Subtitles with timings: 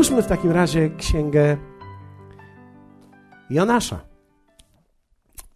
[0.00, 1.56] Otwórzmy w takim razie księgę
[3.50, 4.00] Jonasza.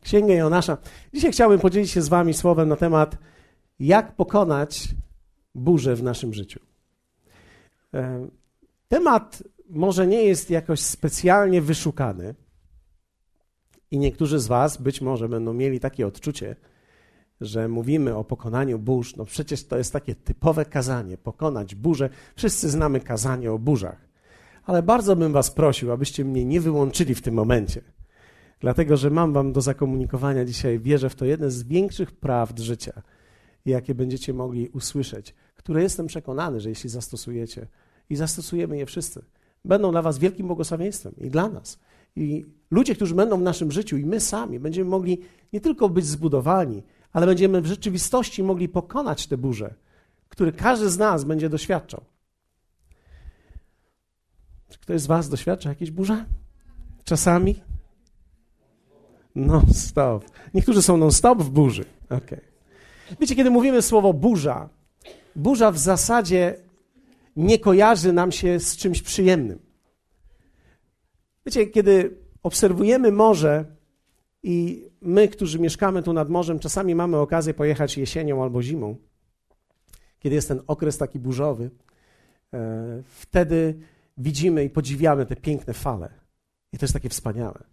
[0.01, 0.79] Księgę Jonasza.
[1.15, 3.19] Dzisiaj chciałbym podzielić się z Wami słowem na temat,
[3.81, 4.89] jak pokonać
[5.55, 6.61] burzę w naszym życiu.
[7.95, 8.29] E,
[8.89, 12.35] temat może nie jest jakoś specjalnie wyszukany,
[13.91, 16.57] i niektórzy z Was być może będą mieli takie odczucie,
[17.40, 19.17] że mówimy o pokonaniu burz.
[19.17, 22.11] No przecież to jest takie typowe kazanie pokonać burzę.
[22.37, 24.04] Wszyscy znamy kazanie o burzach.
[24.67, 27.81] Ale bardzo bym Was prosił, abyście mnie nie wyłączyli w tym momencie.
[28.61, 33.03] Dlatego, że mam Wam do zakomunikowania dzisiaj, wierzę w to, jedne z większych prawd życia,
[33.67, 37.67] jakie będziecie mogli usłyszeć, które jestem przekonany, że jeśli zastosujecie,
[38.11, 39.25] i zastosujemy je wszyscy,
[39.64, 41.78] będą dla Was wielkim błogosławieństwem i dla nas.
[42.17, 45.20] I ludzie, którzy będą w naszym życiu, i my sami, będziemy mogli
[45.53, 49.75] nie tylko być zbudowani, ale będziemy w rzeczywistości mogli pokonać te burze,
[50.29, 52.05] które każdy z nas będzie doświadczał.
[54.69, 56.25] Czy ktoś z Was doświadcza jakiejś burze?
[57.05, 57.62] Czasami?
[59.34, 60.25] Non-stop.
[60.55, 61.84] Niektórzy są non-stop w burzy.
[62.11, 62.41] Okay.
[63.20, 64.69] Wiecie, kiedy mówimy słowo burza,
[65.37, 66.57] burza w zasadzie
[67.37, 69.59] nie kojarzy nam się z czymś przyjemnym.
[71.47, 73.65] Wiecie, kiedy obserwujemy morze
[74.42, 78.97] i my, którzy mieszkamy tu nad morzem, czasami mamy okazję pojechać jesienią albo zimą,
[80.19, 81.70] kiedy jest ten okres taki burzowy,
[82.55, 83.79] e, wtedy
[84.17, 86.11] widzimy i podziwiamy te piękne fale.
[86.73, 87.65] I to jest takie wspaniałe.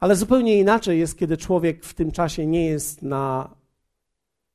[0.00, 3.54] Ale zupełnie inaczej jest, kiedy człowiek w tym czasie nie jest na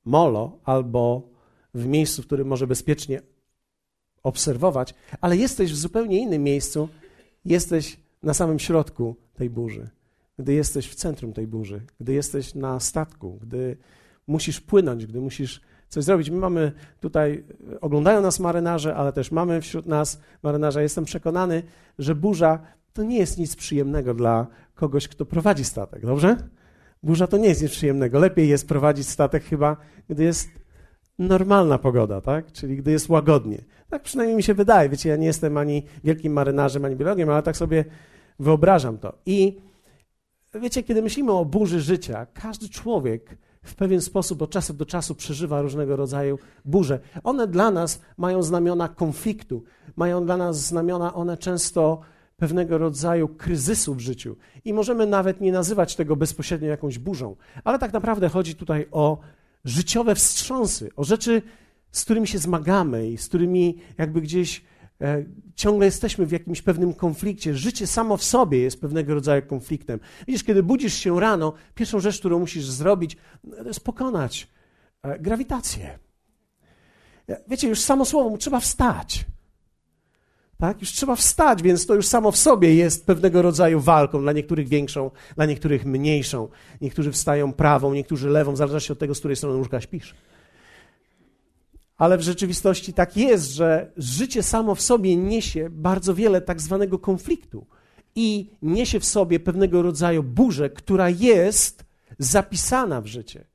[0.05, 1.29] molo albo
[1.73, 3.21] w miejscu, w którym może bezpiecznie
[4.23, 6.89] obserwować, ale jesteś w zupełnie innym miejscu,
[7.45, 9.89] jesteś na samym środku tej burzy,
[10.39, 13.77] gdy jesteś w centrum tej burzy, gdy jesteś na statku, gdy
[14.27, 16.29] musisz płynąć, gdy musisz coś zrobić.
[16.29, 17.43] My mamy tutaj,
[17.81, 20.81] oglądają nas marynarze, ale też mamy wśród nas marynarza.
[20.81, 21.63] Jestem przekonany,
[21.99, 22.59] że burza
[22.93, 26.37] to nie jest nic przyjemnego dla kogoś, kto prowadzi statek, dobrze?
[27.03, 28.19] Burza to nie jest nic przyjemnego.
[28.19, 29.77] Lepiej jest prowadzić statek chyba,
[30.09, 30.49] gdy jest
[31.19, 32.51] normalna pogoda, tak?
[32.51, 33.57] Czyli gdy jest łagodnie.
[33.89, 34.89] Tak przynajmniej mi się wydaje.
[34.89, 37.85] Wiecie, ja nie jestem ani wielkim marynarzem, ani biologiem, ale tak sobie
[38.39, 39.13] wyobrażam to.
[39.25, 39.57] I
[40.61, 45.15] wiecie, kiedy myślimy o burzy życia, każdy człowiek w pewien sposób od czasu do czasu
[45.15, 46.99] przeżywa różnego rodzaju burze.
[47.23, 49.63] One dla nas mają znamiona konfliktu,
[49.95, 52.01] mają dla nas znamiona one często
[52.37, 54.35] pewnego rodzaju kryzysu w życiu.
[54.65, 59.17] I możemy nawet nie nazywać tego bezpośrednio jakąś burzą, ale tak naprawdę chodzi tutaj o
[59.65, 61.41] życiowe wstrząsy, o rzeczy,
[61.91, 64.63] z którymi się zmagamy i z którymi jakby gdzieś
[65.55, 67.55] ciągle jesteśmy w jakimś pewnym konflikcie.
[67.55, 69.99] Życie samo w sobie jest pewnego rodzaju konfliktem.
[70.27, 73.17] Widzisz, kiedy budzisz się rano, pierwszą rzecz, którą musisz zrobić,
[73.57, 74.47] to jest pokonać
[75.03, 75.99] e, grawitację.
[77.29, 79.25] E, wiecie, już samo słowo, trzeba wstać.
[80.57, 80.81] Tak?
[80.81, 84.67] Już trzeba wstać, więc to już samo w sobie jest pewnego rodzaju walką, dla niektórych
[84.67, 86.47] większą, dla niektórych mniejszą.
[86.81, 90.15] Niektórzy wstają prawą, niektórzy lewą, w zależności od tego, z której strony łóżka śpisz.
[91.97, 96.99] Ale w rzeczywistości tak jest, że życie samo w sobie niesie bardzo wiele tak zwanego
[96.99, 97.65] konfliktu
[98.15, 101.85] i niesie w sobie pewnego rodzaju burzę, która jest
[102.19, 103.45] zapisana w życie.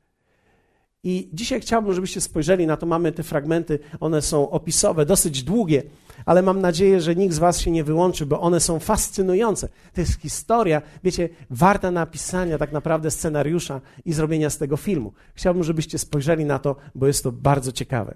[1.05, 2.87] I dzisiaj chciałbym, żebyście spojrzeli na to.
[2.87, 5.83] Mamy te fragmenty, one są opisowe, dosyć długie,
[6.27, 9.69] ale mam nadzieję, że nikt z Was się nie wyłączy, bo one są fascynujące.
[9.93, 15.13] To jest historia, wiecie, warta napisania tak naprawdę scenariusza i zrobienia z tego filmu.
[15.35, 18.15] Chciałbym, żebyście spojrzeli na to, bo jest to bardzo ciekawe.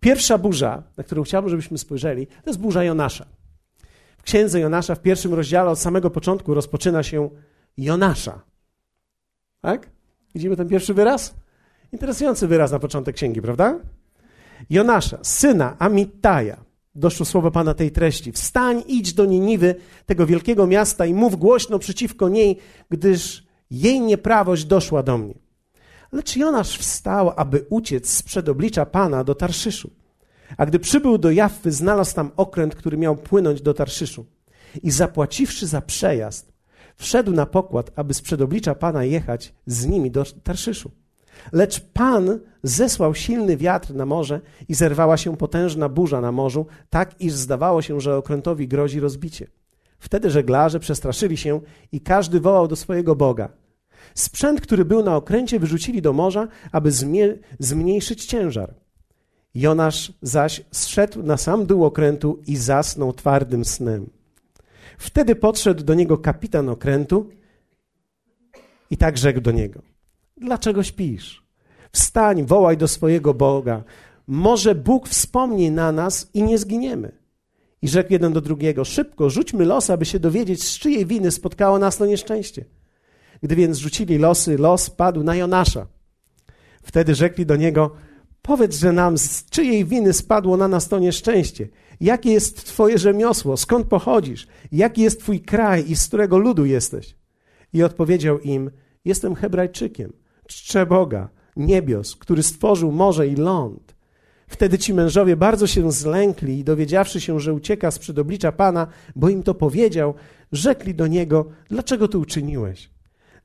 [0.00, 3.26] Pierwsza burza, na którą chciałbym, żebyśmy spojrzeli, to jest burza Jonasza.
[4.18, 7.30] W księdze Jonasza, w pierwszym rozdziale, od samego początku rozpoczyna się
[7.76, 8.40] Jonasza.
[9.60, 9.90] Tak?
[10.34, 11.34] Widzimy ten pierwszy wyraz?
[11.92, 13.78] Interesujący wyraz na początek księgi, prawda?
[14.70, 16.56] Jonasza, syna Amittaja,
[16.94, 18.32] doszło słowo Pana tej treści.
[18.32, 19.74] Wstań, idź do Niniwy,
[20.06, 22.58] tego wielkiego miasta i mów głośno przeciwko niej,
[22.90, 25.34] gdyż jej nieprawość doszła do mnie.
[26.12, 29.90] Lecz Jonasz wstał, aby uciec sprzed oblicza Pana do Tarszyszu.
[30.56, 34.26] A gdy przybył do Jaffy, znalazł tam okręt, który miał płynąć do Tarszyszu.
[34.82, 36.52] I zapłaciwszy za przejazd,
[36.96, 40.90] wszedł na pokład, aby sprzed oblicza Pana jechać z nimi do Tarszyszu.
[41.52, 47.20] Lecz Pan zesłał silny wiatr na morze i zerwała się potężna burza na morzu, tak
[47.20, 49.46] iż zdawało się, że okrętowi grozi rozbicie.
[49.98, 51.60] Wtedy żeglarze przestraszyli się
[51.92, 53.48] i każdy wołał do swojego Boga.
[54.14, 56.90] Sprzęt, który był na okręcie, wyrzucili do morza, aby
[57.58, 58.74] zmniejszyć ciężar.
[59.54, 64.10] Jonasz zaś zszedł na sam dół okrętu i zasnął twardym snem.
[64.98, 67.30] Wtedy podszedł do niego kapitan okrętu
[68.90, 69.82] i tak rzekł do niego–
[70.40, 71.42] Dlaczego śpisz?
[71.92, 73.82] Wstań, wołaj do swojego Boga.
[74.26, 77.12] Może Bóg wspomni na nas i nie zginiemy.
[77.82, 81.78] I rzekł jeden do drugiego: Szybko, rzućmy los, aby się dowiedzieć, z czyjej winy spotkało
[81.78, 82.64] nas to nieszczęście.
[83.42, 85.86] Gdy więc rzucili losy, los padł na Jonasza.
[86.82, 87.90] Wtedy rzekli do niego:
[88.42, 91.68] Powiedz, że nam z czyjej winy spadło na nas to nieszczęście.
[92.00, 93.56] Jakie jest Twoje rzemiosło?
[93.56, 94.46] Skąd pochodzisz?
[94.72, 97.16] Jaki jest Twój kraj i z którego ludu jesteś?
[97.72, 98.70] I odpowiedział im:
[99.04, 100.12] Jestem Hebrajczykiem,
[100.48, 103.94] czczę Boga, niebios, który stworzył morze i ląd.
[104.48, 108.86] Wtedy ci mężowie bardzo się zlękli i dowiedziawszy się, że ucieka z przed oblicza Pana,
[109.16, 110.14] bo im to powiedział,
[110.52, 112.90] rzekli do niego: Dlaczego to uczyniłeś?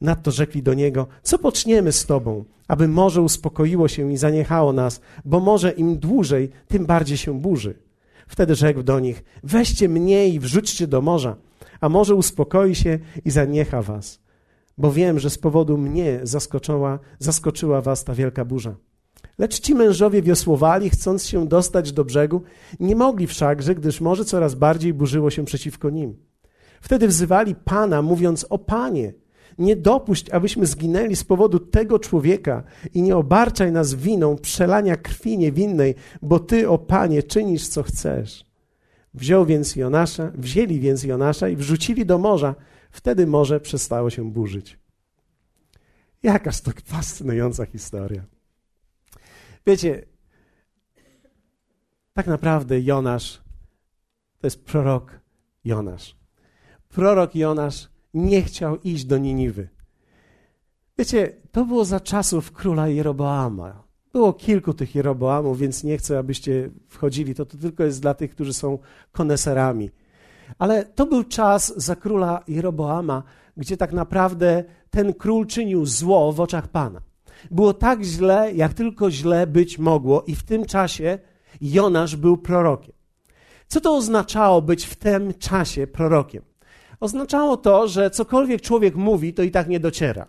[0.01, 5.01] Nadto rzekli do niego: Co poczniemy z tobą, aby morze uspokoiło się i zaniechało nas,
[5.25, 7.75] bo morze im dłużej, tym bardziej się burzy.
[8.27, 11.35] Wtedy rzekł do nich: Weźcie mnie i wrzućcie do morza,
[11.81, 14.22] a morze uspokoi się i zaniecha was.
[14.77, 18.75] Bo wiem, że z powodu mnie zaskoczyła, zaskoczyła was ta wielka burza.
[19.37, 22.41] Lecz ci mężowie wiosłowali, chcąc się dostać do brzegu,
[22.79, 26.17] nie mogli wszakże, gdyż morze coraz bardziej burzyło się przeciwko nim.
[26.81, 29.13] Wtedy wzywali Pana, mówiąc: O Panie,
[29.57, 35.37] nie dopuść, abyśmy zginęli z powodu tego człowieka i nie obarczaj nas winą przelania krwi
[35.37, 38.45] niewinnej, bo Ty, o Panie, czynisz co chcesz.
[39.13, 42.55] Wziął więc Jonasza, wzięli więc Jonasza i wrzucili do morza.
[42.93, 44.79] Wtedy morze przestało się burzyć.
[46.23, 48.23] Jakaż to fascynująca historia.
[49.65, 50.05] Wiecie,
[52.13, 53.41] tak naprawdę Jonasz
[54.39, 55.19] to jest prorok
[55.65, 56.15] Jonasz.
[56.89, 59.69] Prorok Jonasz nie chciał iść do Niniwy.
[60.97, 63.83] Wiecie, to było za czasów króla Jeroboama.
[64.11, 67.35] Było kilku tych Jeroboamów, więc nie chcę, abyście wchodzili.
[67.35, 68.79] To, to tylko jest dla tych, którzy są
[69.11, 69.91] koneserami.
[70.59, 73.23] Ale to był czas za króla Jeroboama,
[73.57, 77.01] gdzie tak naprawdę ten król czynił zło w oczach Pana.
[77.51, 81.19] Było tak źle, jak tylko źle być mogło, i w tym czasie
[81.61, 82.93] Jonasz był prorokiem.
[83.67, 86.43] Co to oznaczało być w tym czasie prorokiem?
[86.99, 90.27] Oznaczało to, że cokolwiek człowiek mówi, to i tak nie dociera.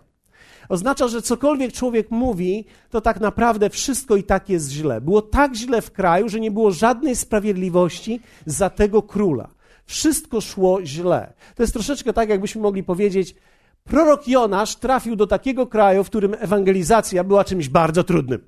[0.69, 5.01] Oznacza, że cokolwiek człowiek mówi, to tak naprawdę wszystko i tak jest źle.
[5.01, 9.54] Było tak źle w kraju, że nie było żadnej sprawiedliwości za tego króla.
[9.85, 11.33] Wszystko szło źle.
[11.55, 13.35] To jest troszeczkę tak, jakbyśmy mogli powiedzieć,
[13.83, 18.41] prorok Jonasz trafił do takiego kraju, w którym ewangelizacja była czymś bardzo trudnym.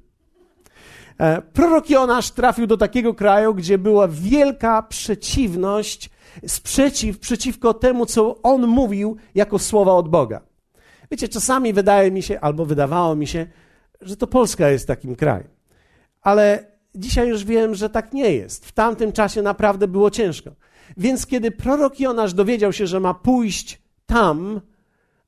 [1.19, 6.09] E, prorok Jonasz trafił do takiego kraju, gdzie była wielka przeciwność
[6.47, 10.41] sprzeciw przeciwko temu, co on mówił jako słowa od Boga.
[11.11, 13.47] Wiecie, czasami wydaje mi się, albo wydawało mi się,
[14.01, 15.47] że to Polska jest takim krajem.
[16.21, 18.65] Ale dzisiaj już wiem, że tak nie jest.
[18.65, 20.51] W tamtym czasie naprawdę było ciężko.
[20.97, 24.61] Więc kiedy prorok Jonasz dowiedział się, że ma pójść tam,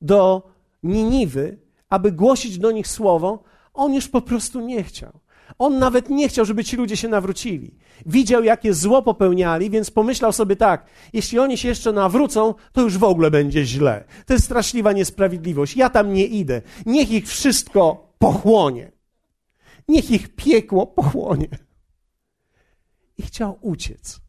[0.02, 0.50] do
[0.82, 1.58] Niniwy,
[1.88, 3.42] aby głosić do nich słowo,
[3.74, 5.20] on już po prostu nie chciał.
[5.58, 7.74] On nawet nie chciał, żeby ci ludzie się nawrócili.
[8.06, 12.98] Widział, jakie zło popełniali, więc pomyślał sobie tak: jeśli oni się jeszcze nawrócą, to już
[12.98, 14.04] w ogóle będzie źle.
[14.26, 15.76] To jest straszliwa niesprawiedliwość.
[15.76, 16.62] Ja tam nie idę.
[16.86, 18.92] Niech ich wszystko pochłonie.
[19.88, 21.48] Niech ich piekło pochłonie.
[23.18, 24.20] I chciał uciec.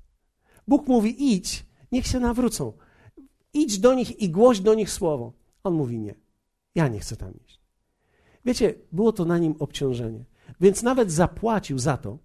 [0.71, 2.73] Bóg mówi: idź, niech się nawrócą.
[3.53, 5.33] Idź do nich i głoś do nich słowo.
[5.63, 6.15] On mówi: nie,
[6.75, 7.59] ja nie chcę tam iść.
[8.45, 10.25] Wiecie, było to na nim obciążenie.
[10.61, 12.17] Więc nawet zapłacił za to,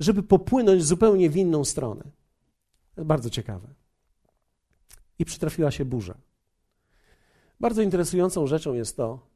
[0.00, 2.04] żeby popłynąć zupełnie w inną stronę.
[2.96, 3.68] Bardzo ciekawe.
[5.18, 6.18] I przytrafiła się burza.
[7.60, 9.26] Bardzo interesującą rzeczą jest to,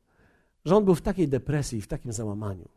[0.64, 2.68] że on był w takiej depresji, w takim załamaniu.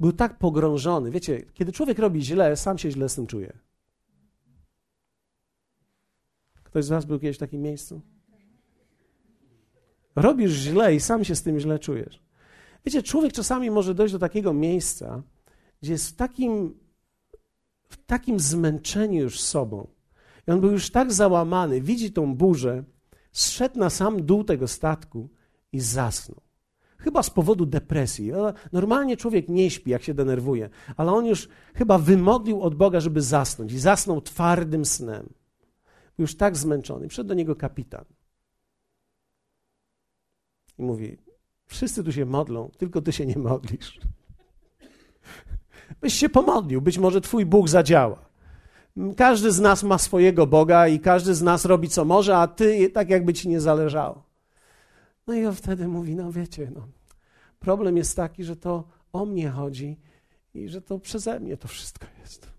[0.00, 1.10] Był tak pogrążony.
[1.10, 3.67] Wiecie, kiedy człowiek robi źle, sam się źle z tym czuje.
[6.78, 8.00] Ktoś z Was był kiedyś w takim miejscu?
[10.16, 12.22] Robisz źle i sam się z tym źle czujesz.
[12.84, 15.22] Wiecie, człowiek czasami może dojść do takiego miejsca,
[15.82, 16.78] gdzie jest w takim,
[17.88, 19.88] w takim zmęczeniu już sobą.
[20.48, 22.84] I on był już tak załamany, widzi tą burzę,
[23.32, 25.28] zszedł na sam dół tego statku
[25.72, 26.40] i zasnął.
[26.98, 28.32] Chyba z powodu depresji.
[28.72, 33.22] Normalnie człowiek nie śpi, jak się denerwuje, ale on już chyba wymodlił od Boga, żeby
[33.22, 35.37] zasnąć i zasnął twardym snem.
[36.18, 37.08] Już tak zmęczony.
[37.08, 38.04] Przyszedł do niego kapitan.
[40.78, 41.18] I mówi:
[41.66, 44.00] Wszyscy tu się modlą, tylko ty się nie modlisz.
[46.00, 48.28] Byś się pomodlił, być może twój Bóg zadziała.
[49.16, 52.90] Każdy z nas ma swojego Boga i każdy z nas robi co może, a ty
[52.90, 54.22] tak jakby ci nie zależało.
[55.26, 56.88] No i on wtedy mówi, no wiecie, no,
[57.58, 60.00] problem jest taki, że to o mnie chodzi
[60.54, 62.57] i że to przeze mnie to wszystko jest.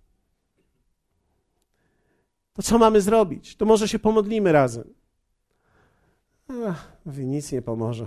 [2.60, 3.56] To co mamy zrobić?
[3.56, 4.84] To może się pomodlimy razem.
[6.68, 8.06] Ach, mówi, nic nie pomoże.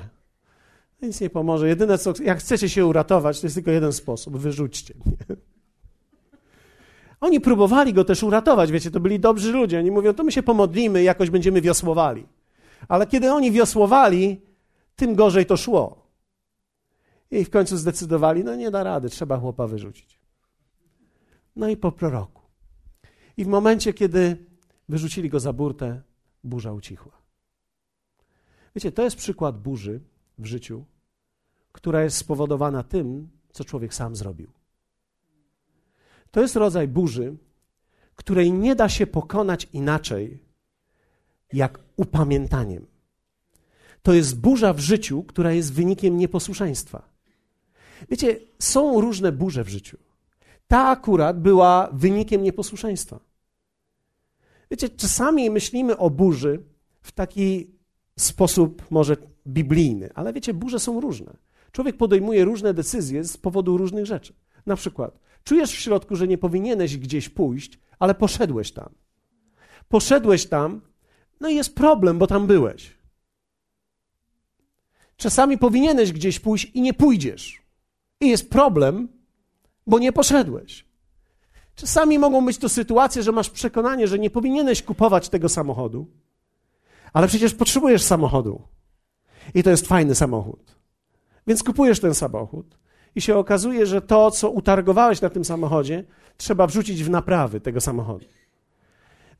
[1.02, 1.68] Nic nie pomoże.
[1.68, 4.36] Jedyne, co, jak chcecie się uratować, to jest tylko jeden sposób.
[4.36, 5.16] Wyrzućcie mnie.
[7.20, 9.78] Oni próbowali go też uratować, wiecie, to byli dobrzy ludzie.
[9.78, 12.26] Oni mówią, to my się pomodlimy, jakoś będziemy wiosłowali.
[12.88, 14.40] Ale kiedy oni wiosłowali,
[14.96, 16.06] tym gorzej to szło.
[17.30, 20.20] I w końcu zdecydowali, no nie da rady, trzeba chłopa wyrzucić.
[21.56, 22.41] No i po proroku.
[23.36, 24.36] I w momencie, kiedy
[24.88, 26.02] wyrzucili go za burtę,
[26.44, 27.12] burza ucichła.
[28.74, 30.00] Wiecie, to jest przykład burzy
[30.38, 30.84] w życiu,
[31.72, 34.50] która jest spowodowana tym, co człowiek sam zrobił.
[36.30, 37.36] To jest rodzaj burzy,
[38.14, 40.38] której nie da się pokonać inaczej,
[41.52, 42.86] jak upamiętaniem.
[44.02, 47.08] To jest burza w życiu, która jest wynikiem nieposłuszeństwa.
[48.10, 49.98] Wiecie, są różne burze w życiu.
[50.72, 53.20] Ta akurat była wynikiem nieposłuszeństwa.
[54.70, 56.62] Wiecie, czasami myślimy o burzy
[57.02, 57.70] w taki
[58.18, 61.36] sposób może biblijny, ale wiecie, burze są różne.
[61.72, 64.34] Człowiek podejmuje różne decyzje z powodu różnych rzeczy.
[64.66, 68.88] Na przykład, czujesz w środku, że nie powinieneś gdzieś pójść, ale poszedłeś tam.
[69.88, 70.80] Poszedłeś tam,
[71.40, 72.96] no i jest problem, bo tam byłeś.
[75.16, 77.62] Czasami powinieneś gdzieś pójść i nie pójdziesz.
[78.20, 79.21] I jest problem,
[79.86, 80.84] bo nie poszedłeś.
[81.74, 86.06] Czasami mogą być to sytuacje, że masz przekonanie, że nie powinieneś kupować tego samochodu,
[87.12, 88.62] ale przecież potrzebujesz samochodu.
[89.54, 90.76] I to jest fajny samochód.
[91.46, 92.78] Więc kupujesz ten samochód
[93.14, 96.04] i się okazuje, że to, co utargowałeś na tym samochodzie,
[96.36, 98.26] trzeba wrzucić w naprawy tego samochodu.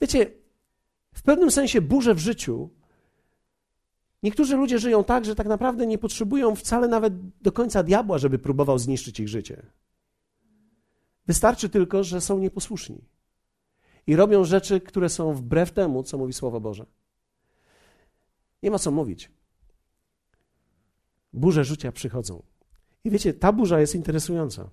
[0.00, 0.30] Wiecie,
[1.14, 2.70] w pewnym sensie burze w życiu.
[4.22, 8.38] Niektórzy ludzie żyją tak, że tak naprawdę nie potrzebują wcale nawet do końca diabła, żeby
[8.38, 9.62] próbował zniszczyć ich życie.
[11.32, 13.04] Wystarczy tylko, że są nieposłuszni
[14.06, 16.86] i robią rzeczy, które są wbrew temu, co mówi Słowo Boże.
[18.62, 19.30] Nie ma co mówić.
[21.32, 22.42] Burze życia przychodzą.
[23.04, 24.70] I wiecie, ta burza jest interesująca.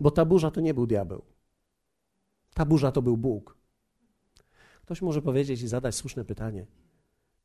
[0.00, 1.24] Bo ta burza to nie był diabeł.
[2.54, 3.56] Ta burza to był Bóg.
[4.82, 6.66] Ktoś może powiedzieć i zadać słuszne pytanie: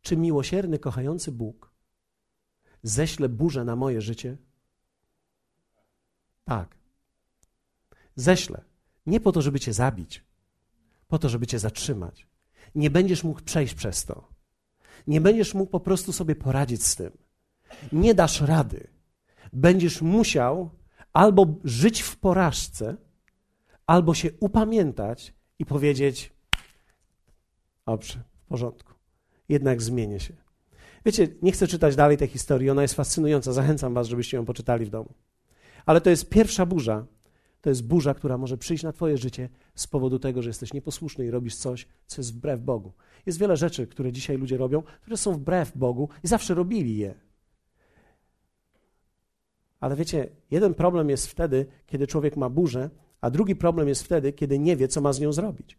[0.01, 1.71] czy miłosierny, kochający Bóg
[2.83, 4.37] ześle burzę na moje życie?
[6.45, 6.78] Tak.
[8.19, 8.61] Ześlę.
[9.05, 10.23] Nie po to, żeby cię zabić,
[11.07, 12.27] po to, żeby cię zatrzymać.
[12.75, 14.27] Nie będziesz mógł przejść przez to.
[15.07, 17.11] Nie będziesz mógł po prostu sobie poradzić z tym.
[17.91, 18.87] Nie dasz rady.
[19.53, 20.69] Będziesz musiał
[21.13, 22.97] albo żyć w porażce,
[23.87, 26.33] albo się upamiętać i powiedzieć:
[27.85, 28.93] Dobrze, w porządku.
[29.49, 30.33] Jednak zmienię się.
[31.05, 33.53] Wiecie, nie chcę czytać dalej tej historii, ona jest fascynująca.
[33.53, 35.13] Zachęcam Was, żebyście ją poczytali w domu.
[35.85, 37.05] Ale to jest pierwsza burza.
[37.61, 41.25] To jest burza, która może przyjść na Twoje życie z powodu tego, że jesteś nieposłuszny
[41.25, 42.93] i robisz coś, co jest wbrew Bogu.
[43.25, 47.13] Jest wiele rzeczy, które dzisiaj ludzie robią, które są wbrew Bogu i zawsze robili je.
[49.79, 52.89] Ale wiecie, jeden problem jest wtedy, kiedy człowiek ma burzę,
[53.21, 55.77] a drugi problem jest wtedy, kiedy nie wie, co ma z nią zrobić.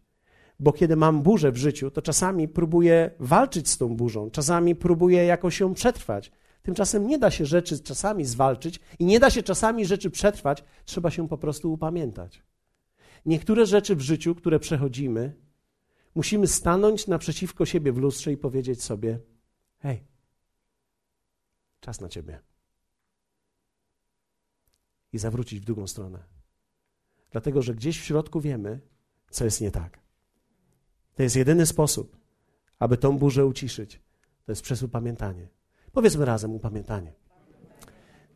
[0.60, 5.24] Bo kiedy mam burzę w życiu, to czasami próbuję walczyć z tą burzą, czasami próbuję
[5.24, 6.32] jakoś ją przetrwać.
[6.62, 11.10] Tymczasem nie da się rzeczy czasami zwalczyć i nie da się czasami rzeczy przetrwać, trzeba
[11.10, 12.42] się po prostu upamiętać.
[13.26, 15.36] Niektóre rzeczy w życiu, które przechodzimy,
[16.14, 19.20] musimy stanąć naprzeciwko siebie w lustrze i powiedzieć sobie:
[19.78, 20.04] Hej,
[21.80, 22.40] czas na ciebie.
[25.12, 26.24] I zawrócić w drugą stronę.
[27.30, 28.80] Dlatego, że gdzieś w środku wiemy,
[29.30, 30.00] co jest nie tak.
[31.14, 32.16] To jest jedyny sposób,
[32.78, 34.00] aby tą burzę uciszyć.
[34.44, 35.48] To jest przez upamiętanie.
[35.92, 37.12] Powiedzmy razem upamiętanie.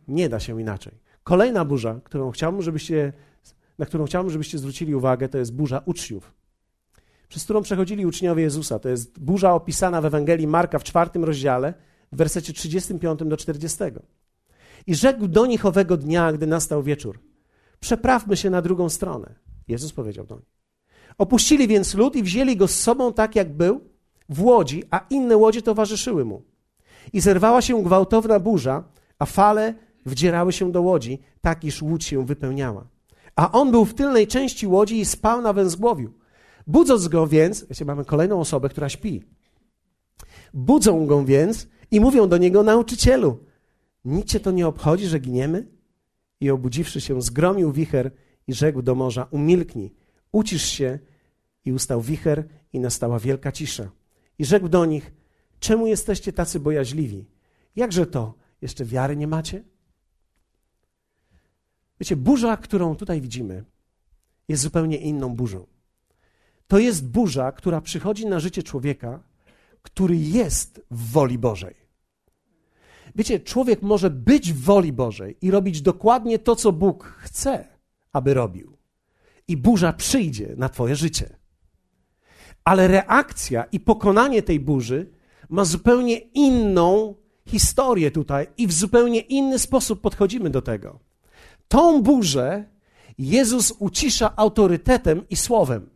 [0.08, 0.92] Nie da się inaczej.
[1.24, 3.12] Kolejna burza, którą chciałbym, żebyście,
[3.78, 6.34] na którą chciałbym, żebyście zwrócili uwagę, to jest burza uczniów.
[7.28, 8.78] Przez którą przechodzili uczniowie Jezusa.
[8.78, 11.74] To jest burza opisana w Ewangelii Marka w czwartym rozdziale,
[12.12, 13.78] w wersecie 35 do 40.
[14.86, 17.20] I rzekł do nich owego dnia, gdy nastał wieczór:
[17.80, 19.34] Przeprawmy się na drugą stronę.
[19.68, 20.54] Jezus powiedział do nich.
[21.18, 23.80] Opuścili więc lud i wzięli go z sobą tak, jak był,
[24.28, 26.42] w łodzi, a inne łodzie towarzyszyły mu.
[27.12, 28.84] I zerwała się gwałtowna burza,
[29.18, 29.74] a fale
[30.06, 32.86] wdzierały się do łodzi, tak iż łódź się wypełniała.
[33.36, 36.12] A on był w tylnej części łodzi i spał na węzgłowiu.
[36.66, 39.22] Budząc go więc, wiecie, mamy kolejną osobę, która śpi.
[40.54, 43.38] Budzą go więc i mówią do niego, nauczycielu,
[44.04, 45.66] nic cię to nie obchodzi, że giniemy?
[46.40, 48.10] I obudziwszy się, zgromił wicher
[48.46, 49.94] i rzekł do morza, umilknij,
[50.32, 50.98] ucisz się.
[51.64, 53.90] I ustał wicher i nastała wielka cisza.
[54.38, 55.12] I rzekł do nich,
[55.64, 57.26] czemu jesteście tacy bojaźliwi?
[57.76, 58.34] Jakże to?
[58.62, 59.64] Jeszcze wiary nie macie?
[62.00, 63.64] Wiecie, burza, którą tutaj widzimy,
[64.48, 65.66] jest zupełnie inną burzą.
[66.66, 69.22] To jest burza, która przychodzi na życie człowieka,
[69.82, 71.74] który jest w woli Bożej.
[73.14, 77.68] Wiecie, człowiek może być w woli Bożej i robić dokładnie to, co Bóg chce,
[78.12, 78.76] aby robił
[79.48, 81.36] i burza przyjdzie na Twoje życie.
[82.64, 85.14] Ale reakcja i pokonanie tej burzy
[85.54, 87.14] ma zupełnie inną
[87.46, 90.98] historię tutaj i w zupełnie inny sposób podchodzimy do tego.
[91.68, 92.64] Tą burzę
[93.18, 95.90] Jezus ucisza autorytetem i słowem.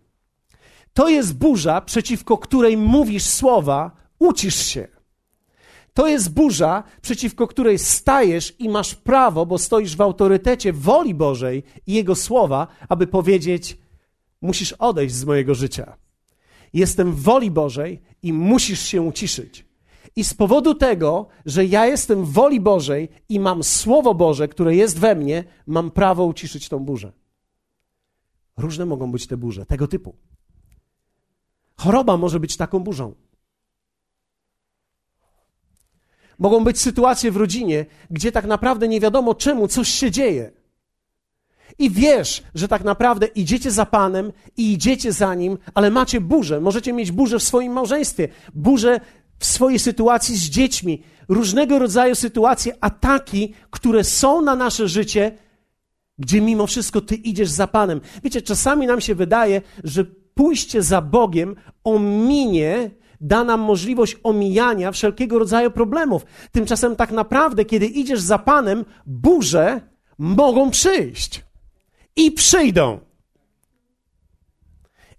[0.93, 4.89] To jest burza, przeciwko której mówisz słowa, ucisz się.
[5.95, 11.63] To jest burza, przeciwko której stajesz i masz prawo, bo stoisz w autorytecie woli Bożej
[11.87, 13.79] i Jego słowa, aby powiedzieć:
[14.41, 15.97] Musisz odejść z mojego życia.
[16.73, 19.69] Jestem w woli Bożej i musisz się uciszyć.
[20.17, 24.77] I z powodu tego, że ja jestem w woli Bożej i mam Słowo Boże, które
[24.77, 27.13] jest we mnie, mam prawo uciszyć tą burzę.
[28.57, 30.15] Różne mogą być te burze, tego typu.
[31.77, 33.15] Choroba może być taką burzą.
[36.39, 40.58] Mogą być sytuacje w rodzinie, gdzie tak naprawdę nie wiadomo czemu coś się dzieje.
[41.79, 46.61] I wiesz, że tak naprawdę idziecie za Panem i idziecie za Nim, ale macie burzę.
[46.61, 49.01] Możecie mieć burzę w swoim małżeństwie, burzę
[49.39, 55.39] w swojej sytuacji z dziećmi, różnego rodzaju sytuacje, ataki, które są na nasze życie,
[56.19, 58.01] gdzie mimo wszystko Ty idziesz za Panem.
[58.25, 65.39] Wiecie, czasami nam się wydaje, że pójście za Bogiem ominie da nam możliwość omijania wszelkiego
[65.39, 66.27] rodzaju problemów.
[66.53, 69.81] Tymczasem tak naprawdę, kiedy idziesz za Panem, burze
[70.19, 71.48] mogą przyjść.
[72.19, 73.01] I przyjdą.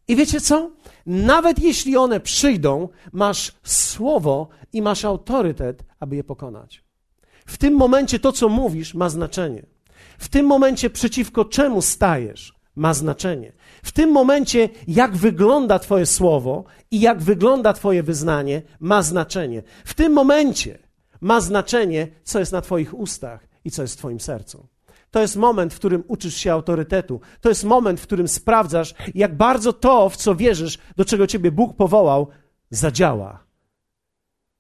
[0.08, 0.72] I wiecie co?
[1.06, 6.84] Nawet jeśli one przyjdą, masz słowo i masz autorytet, aby je pokonać.
[7.46, 9.66] W tym momencie to, co mówisz, ma znaczenie.
[10.18, 13.54] W tym momencie przeciwko czemu stajesz, ma znaczenie.
[13.84, 19.64] W tym momencie, jak wygląda Twoje słowo i jak wygląda Twoje wyznanie, ma znaczenie.
[19.86, 20.80] W tym momencie
[21.22, 24.68] ma znaczenie, co jest na Twoich ustach i co jest w Twoim sercu.
[25.12, 27.22] To jest moment, w którym uczysz się autorytetu.
[27.42, 31.52] To jest moment, w którym sprawdzasz, jak bardzo to, w co wierzysz, do czego Ciebie
[31.52, 32.28] Bóg powołał,
[32.70, 33.44] zadziała.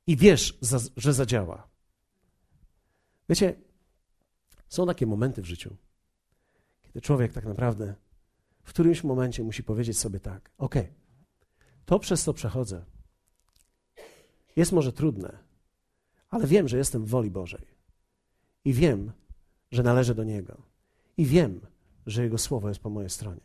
[0.08, 0.60] I wiesz,
[0.98, 1.68] że zadziała.
[3.30, 3.56] Wiecie,
[4.70, 5.76] są takie momenty w życiu,
[6.84, 7.96] kiedy człowiek tak naprawdę
[8.64, 10.76] w którymś momencie musi powiedzieć sobie tak: OK,
[11.86, 12.86] to przez co przechodzę
[14.56, 15.38] jest może trudne,
[16.30, 17.68] ale wiem, że jestem w woli Bożej.
[18.66, 19.12] I wiem,
[19.72, 20.62] że należę do Niego.
[21.18, 21.62] I wiem,
[22.06, 23.42] że Jego słowo jest po mojej stronie.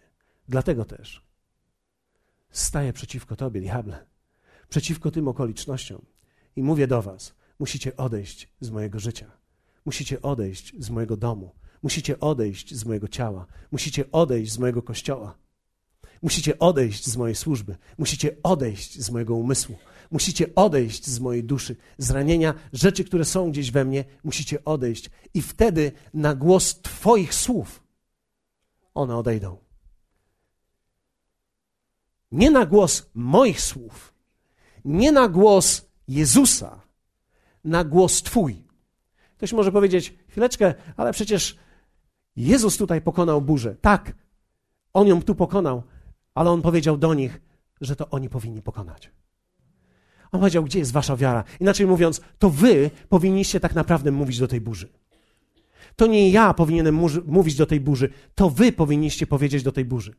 [0.48, 1.24] Dlatego też
[2.50, 4.06] staję przeciwko Tobie, diable,
[4.68, 6.02] przeciwko tym okolicznościom
[6.56, 9.30] i mówię do Was: musicie odejść z mojego życia,
[9.84, 15.38] musicie odejść z mojego domu, musicie odejść z mojego ciała, musicie odejść z mojego kościoła,
[16.22, 19.76] musicie odejść z mojej służby, musicie odejść z mojego umysłu,
[20.14, 25.10] Musicie odejść z mojej duszy, z ranienia rzeczy, które są gdzieś we mnie, musicie odejść.
[25.34, 27.82] I wtedy na głos Twoich słów
[28.94, 29.56] one odejdą.
[32.32, 34.14] Nie na głos moich słów,
[34.84, 36.80] nie na głos Jezusa,
[37.64, 38.64] na głos Twój.
[39.36, 41.58] Ktoś może powiedzieć, chwileczkę, ale przecież
[42.36, 43.76] Jezus tutaj pokonał burzę.
[43.80, 44.12] Tak,
[44.92, 45.82] On ją tu pokonał,
[46.34, 47.40] ale On powiedział do nich,
[47.80, 49.10] że to oni powinni pokonać.
[50.34, 51.44] On powiedział, gdzie jest wasza wiara?
[51.60, 54.88] Inaczej mówiąc, to wy powinniście tak naprawdę mówić do tej burzy.
[55.96, 60.14] To nie ja powinienem mówić do tej burzy, to wy powinniście powiedzieć do tej burzy.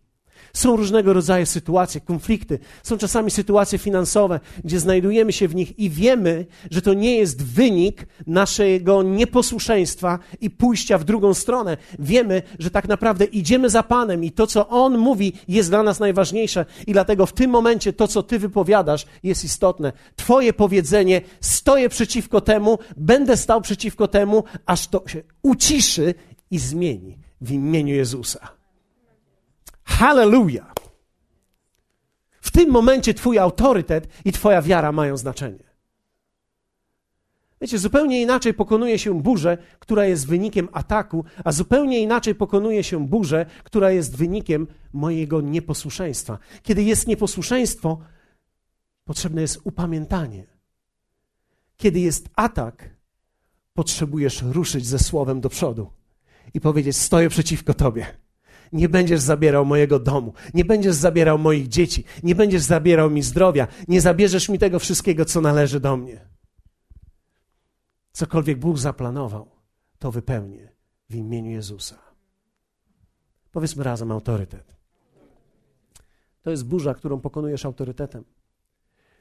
[0.56, 5.90] Są różnego rodzaju sytuacje, konflikty, są czasami sytuacje finansowe, gdzie znajdujemy się w nich i
[5.90, 11.78] wiemy, że to nie jest wynik naszego nieposłuszeństwa i pójścia w drugą stronę.
[12.00, 16.00] Wiemy, że tak naprawdę idziemy za Panem i to, co On mówi, jest dla nas
[16.00, 19.94] najważniejsze, i dlatego w tym momencie to, co Ty wypowiadasz, jest istotne.
[20.16, 26.14] Twoje powiedzenie, stoję przeciwko temu, będę stał przeciwko temu, aż to się uciszy
[26.52, 28.65] i zmieni w imieniu Jezusa.
[29.86, 30.74] Hallelujah!
[32.42, 35.64] W tym momencie Twój autorytet i Twoja wiara mają znaczenie.
[37.62, 43.08] Wiecie, zupełnie inaczej pokonuje się burzę, która jest wynikiem ataku, a zupełnie inaczej pokonuje się
[43.08, 46.40] burzę, która jest wynikiem mojego nieposłuszeństwa.
[46.64, 48.00] Kiedy jest nieposłuszeństwo,
[49.06, 50.48] potrzebne jest upamiętanie.
[51.78, 52.90] Kiedy jest atak,
[53.74, 55.90] potrzebujesz ruszyć ze słowem do przodu
[56.54, 58.25] i powiedzieć: Stoję przeciwko Tobie.
[58.74, 63.68] Nie będziesz zabierał mojego domu, nie będziesz zabierał moich dzieci, nie będziesz zabierał mi zdrowia,
[63.88, 66.28] nie zabierzesz mi tego wszystkiego, co należy do mnie.
[68.12, 69.52] Cokolwiek Bóg zaplanował,
[70.00, 70.70] to wypełnię
[71.10, 71.96] w imieniu Jezusa.
[73.52, 74.76] Powiedzmy razem autorytet.
[76.42, 78.24] To jest burza, którą pokonujesz autorytetem.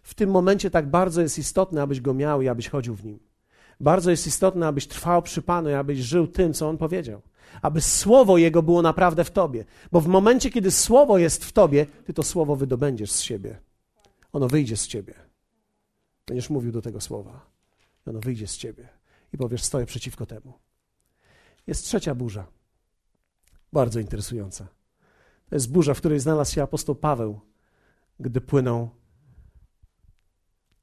[0.02, 3.18] W tym momencie tak bardzo jest istotne, abyś go miał i abyś chodził w nim.
[3.80, 7.22] Bardzo jest istotne, abyś trwał przy Panu i abyś żył tym, co On powiedział.
[7.62, 9.64] Aby słowo Jego było naprawdę w tobie.
[9.92, 13.60] Bo w momencie, kiedy słowo jest w tobie, ty to słowo wydobędziesz z siebie.
[14.32, 15.14] Ono wyjdzie z ciebie.
[16.26, 17.50] Będziesz mówił do tego słowa.
[18.06, 18.88] Ono wyjdzie z ciebie.
[19.32, 20.52] I powiesz, stoję przeciwko temu.
[21.66, 22.46] Jest trzecia burza.
[23.72, 24.68] Bardzo interesująca.
[25.48, 27.40] To jest burza, w której znalazł się apostoł Paweł,
[28.20, 28.90] gdy płynął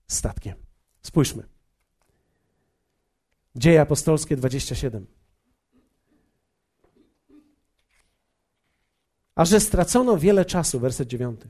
[0.08, 0.56] statkiem.
[1.02, 1.44] Spójrzmy.
[3.56, 5.21] Dzieje apostolskie 27.
[9.42, 11.42] A że stracono wiele czasu, werset 9.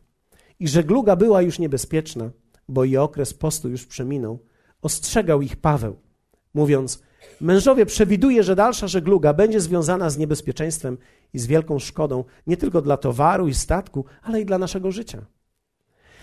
[0.60, 2.30] I żegluga była już niebezpieczna,
[2.67, 4.39] bo i okres postu już przeminął,
[4.82, 5.95] ostrzegał ich Paweł,
[6.54, 7.04] mówiąc:
[7.41, 10.97] Mężowie, przewiduje, że dalsza żegluga będzie związana z niebezpieczeństwem
[11.34, 15.25] i z wielką szkodą, nie tylko dla towaru i statku, ale i dla naszego życia.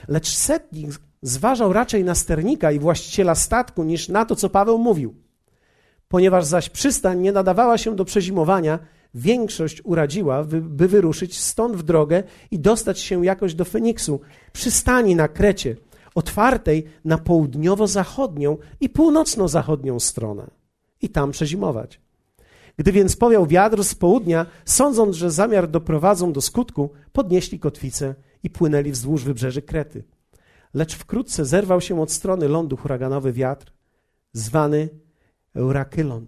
[0.08, 0.90] Lecz setnik
[1.22, 5.14] zważał raczej na sternika i właściciela statku niż na to, co Paweł mówił.
[6.08, 8.78] Ponieważ zaś przystań nie nadawała się do przezimowania,
[9.14, 14.20] większość uradziła, by wyruszyć stąd w drogę i dostać się jakoś do Feniksu,
[14.52, 15.76] przystani na Krecie,
[16.14, 20.50] otwartej na południowo-zachodnią i północno-zachodnią stronę
[21.02, 22.00] i tam przezimować.
[22.76, 28.50] Gdy więc powiał wiatr z południa, sądząc, że zamiar doprowadzą do skutku, podnieśli kotwicę i
[28.50, 30.04] płynęli wzdłuż wybrzeży Krety.
[30.74, 33.72] Lecz wkrótce zerwał się od strony lądu huraganowy wiatr,
[34.32, 34.88] zwany
[35.54, 36.26] Eurakylon.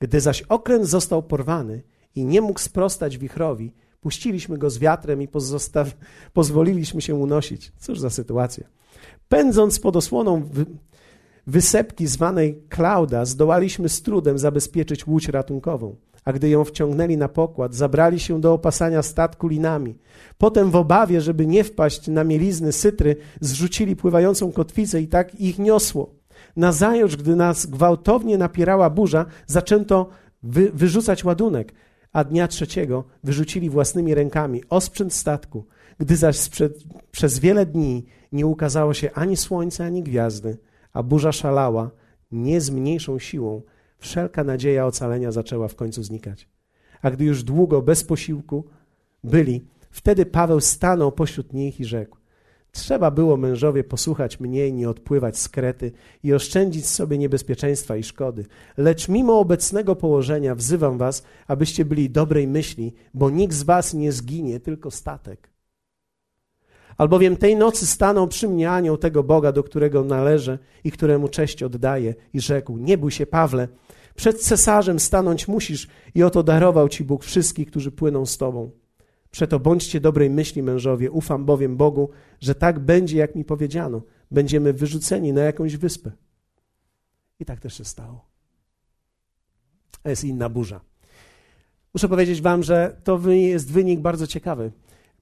[0.00, 1.82] Gdy zaś okręt został porwany
[2.14, 5.96] i nie mógł sprostać wichrowi, puściliśmy go z wiatrem i pozostaw...
[6.32, 7.72] pozwoliliśmy się unosić.
[7.78, 8.64] Cóż za sytuacja.
[9.28, 10.42] Pędząc pod osłoną
[11.46, 17.74] wysepki zwanej Klauda zdołaliśmy z trudem zabezpieczyć łódź ratunkową, a gdy ją wciągnęli na pokład,
[17.74, 19.98] zabrali się do opasania statku linami.
[20.38, 25.58] Potem w obawie, żeby nie wpaść na mielizny sytry, zrzucili pływającą kotwicę i tak ich
[25.58, 26.15] niosło.
[26.56, 30.08] Nazajutrz, gdy nas gwałtownie napierała burza, zaczęto
[30.42, 31.72] wy, wyrzucać ładunek,
[32.12, 35.66] a dnia trzeciego wyrzucili własnymi rękami osprzęt statku.
[35.98, 40.58] Gdy zaś sprzed, przez wiele dni nie ukazało się ani słońce, ani gwiazdy,
[40.92, 41.90] a burza szalała,
[42.32, 43.62] nie z mniejszą siłą,
[43.98, 46.48] wszelka nadzieja ocalenia zaczęła w końcu znikać.
[47.02, 48.64] A gdy już długo bez posiłku
[49.24, 52.15] byli, wtedy Paweł stanął pośród nich i rzekł:
[52.76, 58.44] Trzeba było mężowie posłuchać mnie nie odpływać z Krety i oszczędzić sobie niebezpieczeństwa i szkody.
[58.76, 64.12] Lecz mimo obecnego położenia wzywam was, abyście byli dobrej myśli, bo nikt z was nie
[64.12, 65.50] zginie, tylko statek.
[66.98, 71.62] Albowiem tej nocy stanął przy mnie anioł tego Boga, do którego należę i któremu cześć
[71.62, 73.68] oddaję i rzekł, nie bój się Pawle,
[74.14, 78.70] przed cesarzem stanąć musisz i oto darował ci Bóg wszystkich, którzy płyną z tobą.
[79.36, 84.02] Przeto bądźcie dobrej myśli, mężowie, ufam bowiem Bogu, że tak będzie, jak mi powiedziano.
[84.30, 86.12] Będziemy wyrzuceni na jakąś wyspę.
[87.40, 88.24] I tak też się stało.
[90.04, 90.80] A jest inna burza.
[91.94, 94.72] Muszę powiedzieć wam, że to jest wynik bardzo ciekawy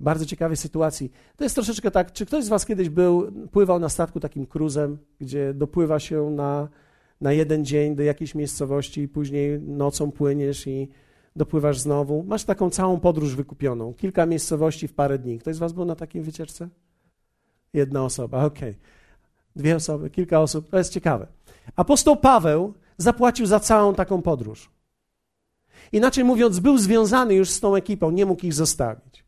[0.00, 1.12] bardzo ciekawej sytuacji.
[1.36, 4.98] To jest troszeczkę tak, czy ktoś z was kiedyś był, pływał na statku takim cruzem,
[5.20, 6.68] gdzie dopływa się na,
[7.20, 10.88] na jeden dzień do jakiejś miejscowości i później nocą płyniesz i
[11.36, 12.22] dopływasz znowu.
[12.22, 15.38] Masz taką całą podróż wykupioną, kilka miejscowości w parę dni.
[15.38, 16.68] Ktoś z was był na takiej wycieczce?
[17.72, 18.70] Jedna osoba, okej.
[18.70, 18.80] Okay.
[19.56, 21.26] Dwie osoby, kilka osób, to jest ciekawe.
[21.76, 24.70] Apostoł Paweł zapłacił za całą taką podróż.
[25.92, 29.24] Inaczej mówiąc, był związany już z tą ekipą, nie mógł ich zostawić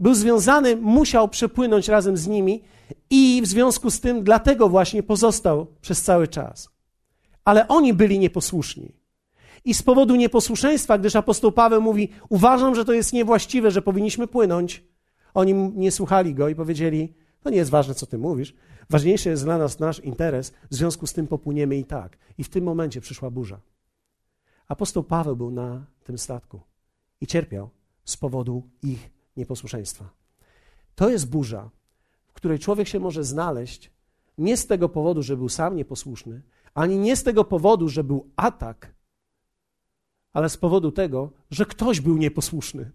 [0.00, 2.62] był związany, musiał przepłynąć razem z nimi
[3.10, 6.70] i w związku z tym dlatego właśnie pozostał przez cały czas.
[7.44, 8.92] Ale oni byli nieposłuszni.
[9.66, 14.26] I z powodu nieposłuszeństwa, gdyż apostoł Paweł mówi: Uważam, że to jest niewłaściwe, że powinniśmy
[14.26, 14.84] płynąć,
[15.34, 18.54] oni nie słuchali go i powiedzieli: To nie jest ważne, co ty mówisz.
[18.90, 22.18] Ważniejszy jest dla nas nasz interes, w związku z tym popłyniemy i tak.
[22.38, 23.60] I w tym momencie przyszła burza.
[24.68, 26.60] Apostoł Paweł był na tym statku
[27.20, 27.70] i cierpiał
[28.04, 30.10] z powodu ich nieposłuszeństwa.
[30.94, 31.70] To jest burza,
[32.28, 33.90] w której człowiek się może znaleźć
[34.38, 36.42] nie z tego powodu, że był sam nieposłuszny,
[36.74, 38.95] ani nie z tego powodu, że był atak,
[40.36, 42.90] ale z powodu tego, że ktoś był nieposłuszny.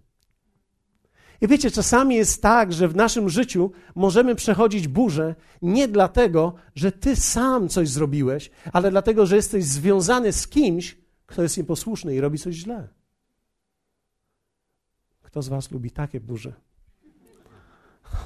[1.42, 6.92] I wiecie, czasami jest tak, że w naszym życiu możemy przechodzić burzę nie dlatego, że
[6.92, 12.22] ty sam coś zrobiłeś, ale dlatego, że jesteś związany z kimś, kto jest nieposłuszny i
[12.22, 12.88] robi coś źle.
[15.22, 16.54] Kto z Was lubi takie burze?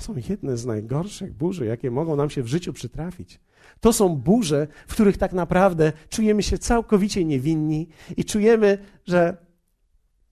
[0.05, 3.39] Są jedne z najgorszych burzy, jakie mogą nam się w życiu przytrafić.
[3.79, 7.87] To są burze, w których tak naprawdę czujemy się całkowicie niewinni
[8.17, 9.37] i czujemy, że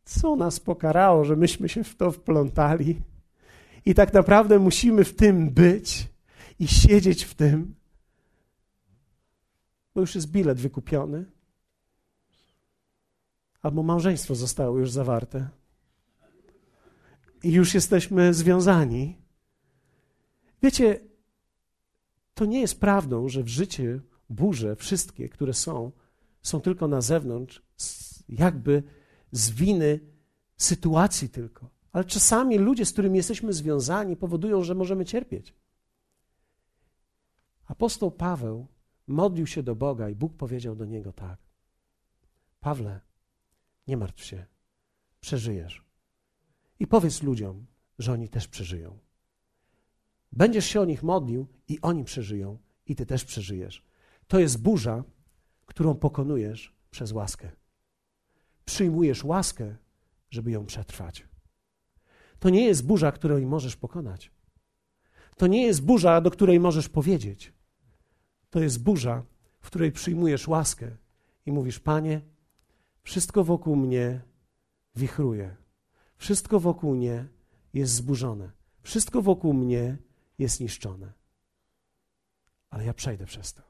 [0.03, 3.01] co nas pokarało, że myśmy się w to wplątali.
[3.86, 6.07] I tak naprawdę musimy w tym być
[6.59, 7.75] i siedzieć w tym,
[9.95, 11.25] bo już jest bilet wykupiony.
[13.62, 15.49] albo małżeństwo zostało już zawarte
[17.43, 19.22] i już jesteśmy związani.
[20.63, 20.99] Wiecie,
[22.34, 23.84] to nie jest prawdą, że w życiu
[24.30, 25.91] burze, wszystkie, które są,
[26.41, 27.62] są tylko na zewnątrz,
[28.30, 28.84] jakby
[29.32, 29.99] z winy
[30.58, 31.69] sytuacji tylko.
[31.91, 35.56] Ale czasami ludzie, z którymi jesteśmy związani, powodują, że możemy cierpieć.
[37.65, 38.67] Apostoł Paweł
[39.08, 41.39] modlił się do Boga i Bóg powiedział do niego tak:
[42.60, 43.02] Pawle,
[43.88, 44.45] nie martw się,
[45.19, 45.86] przeżyjesz.
[46.80, 47.65] I powiedz ludziom,
[47.99, 49.02] że oni też przeżyją.
[50.36, 53.86] Będziesz się o nich modlił i oni przeżyją, i ty też przeżyjesz.
[54.28, 55.04] To jest burza,
[55.65, 57.52] którą pokonujesz przez łaskę.
[58.65, 59.76] Przyjmujesz łaskę,
[60.30, 61.28] żeby ją przetrwać.
[62.39, 64.32] To nie jest burza, której możesz pokonać.
[65.38, 67.54] To nie jest burza, do której możesz powiedzieć.
[68.50, 69.24] To jest burza,
[69.60, 70.98] w której przyjmujesz łaskę
[71.46, 72.22] i mówisz: Panie,
[73.04, 74.22] wszystko wokół mnie
[74.96, 75.56] wichruje.
[76.17, 77.28] Wszystko wokół mnie
[77.74, 78.52] jest zburzone.
[78.82, 79.98] Wszystko wokół mnie
[80.39, 81.13] jest niszczone.
[82.69, 83.63] Ale ja przejdę przez to.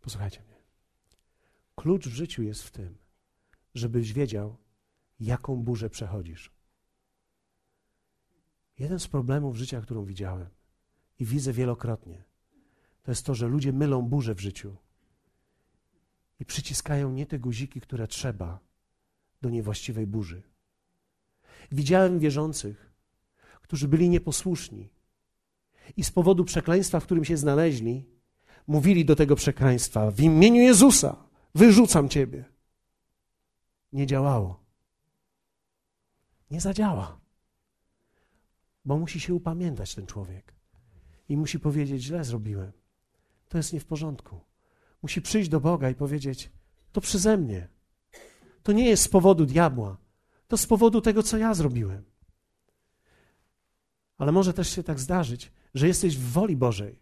[0.00, 0.62] Posłuchajcie mnie.
[1.74, 2.98] Klucz w życiu jest w tym,
[3.74, 4.56] żebyś wiedział,
[5.20, 6.52] jaką burzę przechodzisz.
[8.78, 10.48] Jeden z problemów życia, którą widziałem
[11.18, 12.24] i widzę wielokrotnie,
[13.02, 14.76] to jest to, że ludzie mylą burzę w życiu
[16.40, 18.60] i przyciskają nie te guziki, które trzeba
[19.42, 20.51] do niewłaściwej burzy.
[21.72, 22.92] Widziałem wierzących,
[23.62, 24.90] którzy byli nieposłuszni
[25.96, 28.06] i z powodu przekleństwa, w którym się znaleźli,
[28.66, 31.16] mówili do tego przekleństwa: W imieniu Jezusa
[31.54, 32.44] wyrzucam ciebie.
[33.92, 34.64] Nie działało.
[36.50, 37.20] Nie zadziała.
[38.84, 40.54] Bo musi się upamiętać ten człowiek
[41.28, 42.72] i musi powiedzieć: Źle zrobiłem.
[43.48, 44.40] To jest nie w porządku.
[45.02, 46.50] Musi przyjść do Boga i powiedzieć:
[46.92, 47.68] To przeze mnie.
[48.62, 49.96] To nie jest z powodu diabła.
[50.52, 52.04] To z powodu tego, co ja zrobiłem.
[54.18, 56.98] Ale może też się tak zdarzyć, że jesteś w woli Bożej.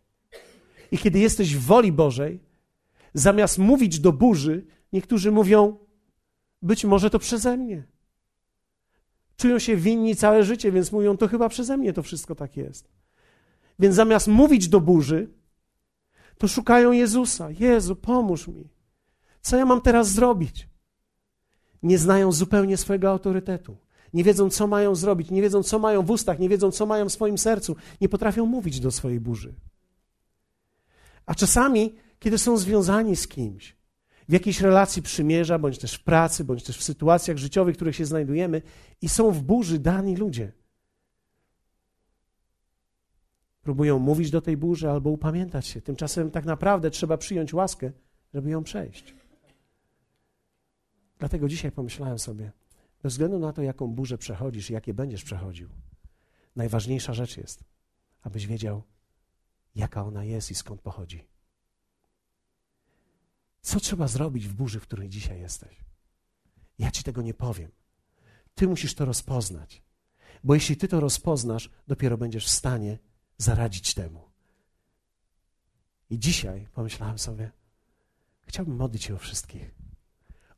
[0.91, 2.41] I kiedy jesteś w woli Bożej,
[3.15, 5.79] zamiast mówić do burzy, niektórzy mówią:
[6.63, 7.85] Być może to przeze mnie.
[9.37, 12.89] Czują się winni całe życie, więc mówią: To chyba przeze mnie to wszystko tak jest.
[13.79, 15.31] Więc zamiast mówić do burzy,
[16.39, 17.51] to szukają Jezusa.
[17.51, 18.69] Jezu, pomóż mi.
[19.41, 20.70] Co ja mam teraz zrobić?
[21.83, 23.77] Nie znają zupełnie swojego autorytetu.
[24.15, 27.09] Nie wiedzą, co mają zrobić, nie wiedzą, co mają w ustach, nie wiedzą, co mają
[27.09, 27.77] w swoim sercu.
[28.01, 29.55] Nie potrafią mówić do swojej burzy.
[31.27, 33.77] A czasami, kiedy są związani z kimś,
[34.29, 37.97] w jakiejś relacji przymierza, bądź też w pracy, bądź też w sytuacjach życiowych, w których
[37.97, 38.63] się znajdujemy,
[39.03, 40.53] i są w burzy dani ludzie,
[43.63, 45.81] próbują mówić do tej burzy albo upamiętać się.
[45.81, 47.93] Tymczasem tak naprawdę trzeba przyjąć łaskę,
[48.35, 49.15] żeby ją przejść.
[51.21, 52.53] Dlatego dzisiaj pomyślałem sobie,
[53.03, 55.69] bez względu na to, jaką burzę przechodzisz i jakie będziesz przechodził,
[56.57, 57.65] najważniejsza rzecz jest,
[58.23, 58.83] abyś wiedział,
[59.75, 61.29] jaka ona jest i skąd pochodzi.
[63.61, 65.85] Co trzeba zrobić w burzy, w której dzisiaj jesteś?
[66.79, 67.71] Ja ci tego nie powiem.
[68.55, 69.83] Ty musisz to rozpoznać.
[70.45, 72.99] Bo jeśli ty to rozpoznasz, dopiero będziesz w stanie
[73.39, 74.31] zaradzić temu.
[76.11, 77.51] I dzisiaj pomyślałem sobie,
[78.47, 79.80] chciałbym modlić się o wszystkich.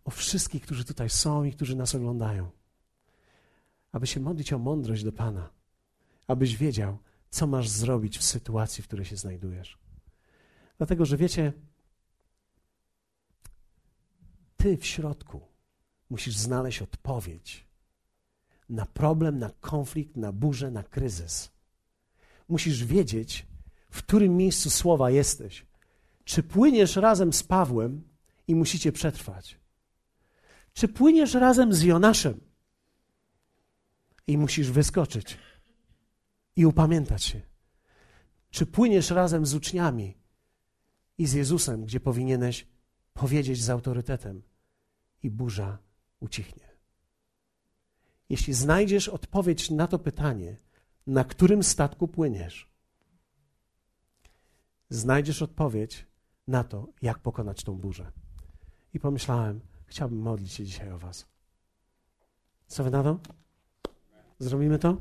[0.04, 2.50] O wszystkich, którzy tutaj są i którzy nas oglądają.
[3.92, 5.50] Aby się modlić o mądrość do Pana.
[6.26, 6.98] Abyś wiedział,
[7.30, 9.78] co masz zrobić w sytuacji, w której się znajdujesz.
[10.78, 11.52] Dlatego, że wiecie,
[14.56, 15.40] ty w środku
[16.10, 17.66] musisz znaleźć odpowiedź
[18.68, 21.52] na problem, na konflikt, na burzę, na kryzys
[22.48, 23.46] musisz wiedzieć,
[23.90, 25.66] w którym miejscu słowa jesteś.
[26.24, 28.02] Czy płyniesz razem z Pawłem
[28.48, 29.61] i musicie przetrwać?
[30.72, 32.40] Czy płyniesz razem z Jonaszem
[34.26, 35.38] i musisz wyskoczyć
[36.56, 37.40] i upamiętać się?
[38.50, 40.16] Czy płyniesz razem z uczniami
[41.18, 42.66] i z Jezusem, gdzie powinieneś
[43.14, 44.42] powiedzieć z autorytetem
[45.22, 45.78] i burza
[46.20, 46.68] ucichnie?
[48.28, 50.56] Jeśli znajdziesz odpowiedź na to pytanie,
[51.06, 52.70] na którym statku płyniesz,
[54.90, 56.06] znajdziesz odpowiedź
[56.46, 58.12] na to, jak pokonać tą burzę.
[58.94, 59.60] I pomyślałem,
[59.92, 61.26] chciałbym modlić się dzisiaj o Was.
[62.66, 63.18] Co wy na to?
[64.38, 64.96] Zrobimy to?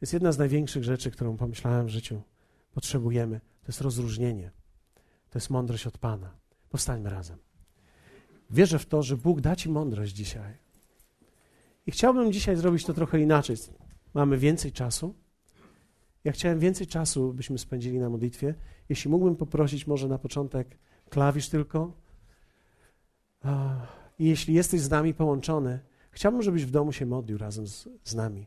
[0.00, 2.22] Jest jedna z największych rzeczy, którą pomyślałem w życiu.
[2.72, 3.40] Potrzebujemy.
[3.40, 4.50] To jest rozróżnienie.
[5.30, 6.36] To jest mądrość od Pana.
[6.68, 7.38] Powstańmy razem.
[8.50, 10.58] Wierzę w to, że Bóg da Ci mądrość dzisiaj.
[11.86, 13.56] I chciałbym dzisiaj zrobić to trochę inaczej
[14.14, 15.14] mamy więcej czasu
[16.24, 18.54] Ja chciałem więcej czasu, byśmy spędzili na modlitwie.
[18.88, 20.78] Jeśli mógłbym poprosić może na początek
[21.10, 22.05] klawisz tylko.
[24.18, 28.14] I jeśli jesteś z nami połączony, chciałbym, żebyś w domu się modlił razem z, z
[28.14, 28.46] nami.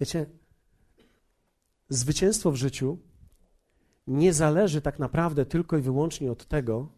[0.00, 0.26] Wiecie,
[1.88, 2.98] zwycięstwo w życiu
[4.06, 6.88] nie zależy tak naprawdę tylko i wyłącznie od tego,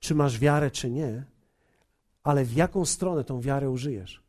[0.00, 1.24] czy masz wiarę, czy nie,
[2.22, 4.22] ale w jaką stronę tą wiarę użyjesz.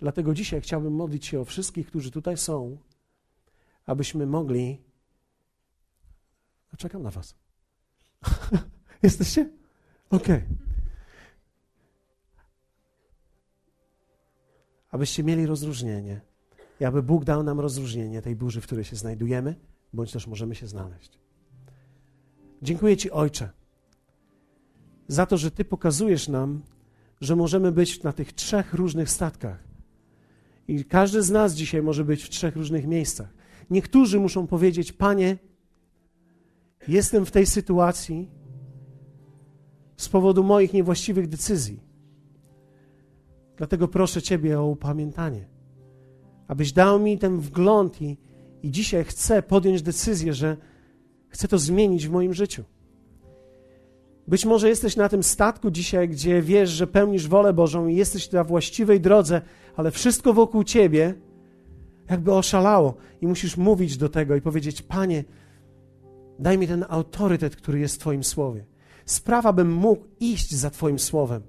[0.00, 2.78] Dlatego dzisiaj chciałbym modlić się o wszystkich, którzy tutaj są,
[3.86, 4.82] abyśmy mogli.
[6.72, 7.34] No, czekam na Was.
[9.02, 9.50] Jesteście?
[10.10, 10.36] Okej.
[10.36, 10.67] Okay.
[14.90, 16.20] Abyście mieli rozróżnienie
[16.80, 19.54] i aby Bóg dał nam rozróżnienie tej burzy, w której się znajdujemy,
[19.92, 21.18] bądź też możemy się znaleźć.
[22.62, 23.50] Dziękuję Ci, Ojcze,
[25.08, 26.62] za to, że Ty pokazujesz nam,
[27.20, 29.64] że możemy być na tych trzech różnych statkach.
[30.68, 33.28] I każdy z nas dzisiaj może być w trzech różnych miejscach.
[33.70, 35.38] Niektórzy muszą powiedzieć: Panie,
[36.88, 38.28] jestem w tej sytuacji
[39.96, 41.87] z powodu moich niewłaściwych decyzji.
[43.58, 45.48] Dlatego proszę Ciebie o upamiętanie,
[46.48, 48.18] abyś dał mi ten wgląd i,
[48.62, 50.56] i dzisiaj chcę podjąć decyzję, że
[51.28, 52.64] chcę to zmienić w moim życiu.
[54.28, 58.32] Być może jesteś na tym statku dzisiaj, gdzie wiesz, że pełnisz wolę Bożą i jesteś
[58.32, 59.40] na właściwej drodze,
[59.76, 61.14] ale wszystko wokół ciebie
[62.10, 65.24] jakby oszalało i musisz mówić do tego i powiedzieć: Panie,
[66.38, 68.64] daj mi ten autorytet, który jest w Twoim słowie.
[69.06, 71.42] Sprawa, bym mógł iść za Twoim słowem.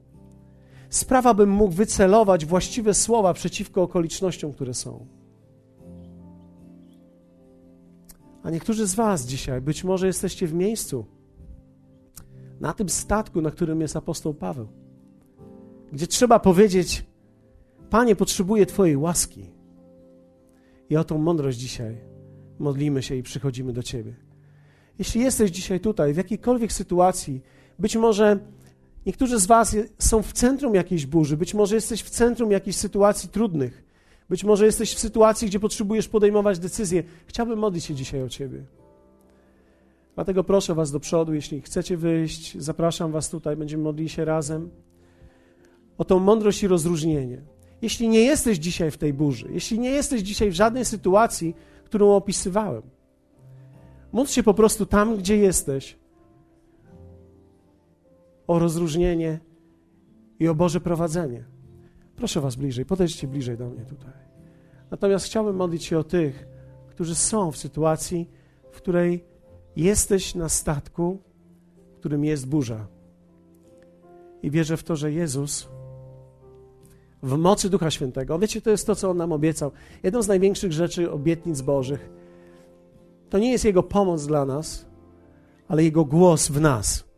[0.89, 5.07] Sprawa, bym mógł wycelować właściwe słowa przeciwko okolicznościom, które są.
[8.43, 11.05] A niektórzy z Was dzisiaj być może jesteście w miejscu,
[12.59, 14.67] na tym statku, na którym jest apostoł Paweł,
[15.91, 17.05] gdzie trzeba powiedzieć:
[17.89, 19.51] Panie, potrzebuję Twojej łaski.
[20.89, 21.97] I o tą mądrość dzisiaj
[22.59, 24.15] modlimy się i przychodzimy do Ciebie.
[24.99, 27.41] Jeśli jesteś dzisiaj tutaj, w jakiejkolwiek sytuacji,
[27.79, 28.39] być może
[29.09, 33.29] niektórzy z Was są w centrum jakiejś burzy, być może jesteś w centrum jakichś sytuacji
[33.29, 33.83] trudnych,
[34.29, 37.03] być może jesteś w sytuacji, gdzie potrzebujesz podejmować decyzje.
[37.25, 38.63] Chciałbym modlić się dzisiaj o Ciebie.
[40.15, 44.69] Dlatego proszę Was do przodu, jeśli chcecie wyjść, zapraszam Was tutaj, będziemy modlili się razem
[45.97, 47.41] o tą mądrość i rozróżnienie.
[47.81, 52.15] Jeśli nie jesteś dzisiaj w tej burzy, jeśli nie jesteś dzisiaj w żadnej sytuacji, którą
[52.15, 52.81] opisywałem,
[54.11, 55.97] módl się po prostu tam, gdzie jesteś,
[58.49, 59.39] o rozróżnienie
[60.39, 61.43] i o Boże prowadzenie.
[62.15, 64.13] Proszę Was bliżej, podejdźcie bliżej do mnie tutaj.
[64.91, 66.47] Natomiast chciałbym modlić się o tych,
[66.87, 68.29] którzy są w sytuacji,
[68.71, 69.23] w której
[69.75, 71.19] jesteś na statku,
[71.93, 72.87] w którym jest burza.
[74.43, 75.69] I wierzę w to, że Jezus
[77.23, 79.71] w mocy Ducha Świętego, wiecie, to jest to, co On nam obiecał.
[80.03, 82.09] Jedną z największych rzeczy, obietnic Bożych,
[83.29, 84.85] to nie jest Jego pomoc dla nas,
[85.67, 87.08] ale Jego głos w nas.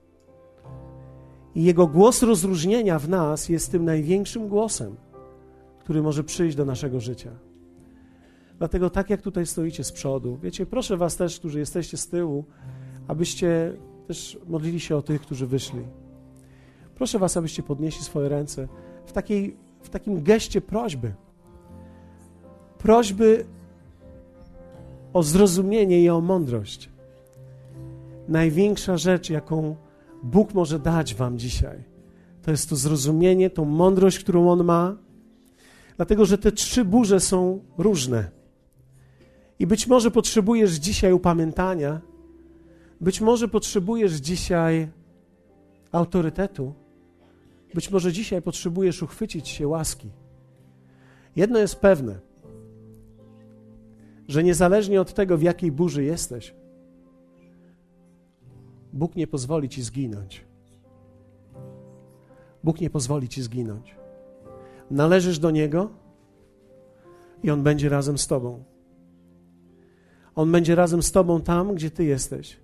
[1.56, 4.96] I Jego głos rozróżnienia w nas jest tym największym głosem,
[5.80, 7.32] który może przyjść do naszego życia.
[8.58, 12.46] Dlatego tak jak tutaj stoicie z przodu, wiecie, proszę was też, którzy jesteście z tyłu,
[13.08, 13.74] abyście
[14.08, 15.82] też modlili się o tych, którzy wyszli.
[16.96, 18.68] Proszę was, abyście podnieśli swoje ręce
[19.06, 21.14] w, takiej, w takim geście prośby.
[22.78, 23.46] Prośby
[25.14, 26.90] o zrozumienie i o mądrość.
[28.28, 29.76] Największa rzecz, jaką
[30.24, 31.84] Bóg może dać wam dzisiaj,
[32.42, 34.98] to jest to zrozumienie, tą mądrość, którą On ma,
[35.98, 38.32] dlatego że te trzy burze są różne.
[39.60, 42.02] I być może potrzebujesz dzisiaj upamiętania,
[43.02, 44.88] być może potrzebujesz dzisiaj
[45.92, 46.74] autorytetu,
[47.74, 50.10] być może dzisiaj potrzebujesz uchwycić się łaski.
[51.36, 52.20] Jedno jest pewne,
[54.28, 56.54] że niezależnie od tego, w jakiej burzy jesteś,
[58.94, 60.46] Bóg nie pozwoli ci zginąć.
[62.64, 63.96] Bóg nie pozwoli ci zginąć.
[64.92, 65.90] Należysz do Niego
[67.44, 68.64] i On będzie razem z Tobą.
[70.36, 72.58] On będzie razem z Tobą tam, gdzie Ty jesteś.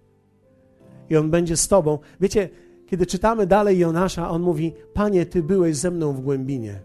[1.10, 2.00] I On będzie z Tobą.
[2.22, 2.50] Wiecie,
[2.88, 6.82] kiedy czytamy dalej Jonasza, on mówi: Panie, Ty byłeś ze mną w głębinie.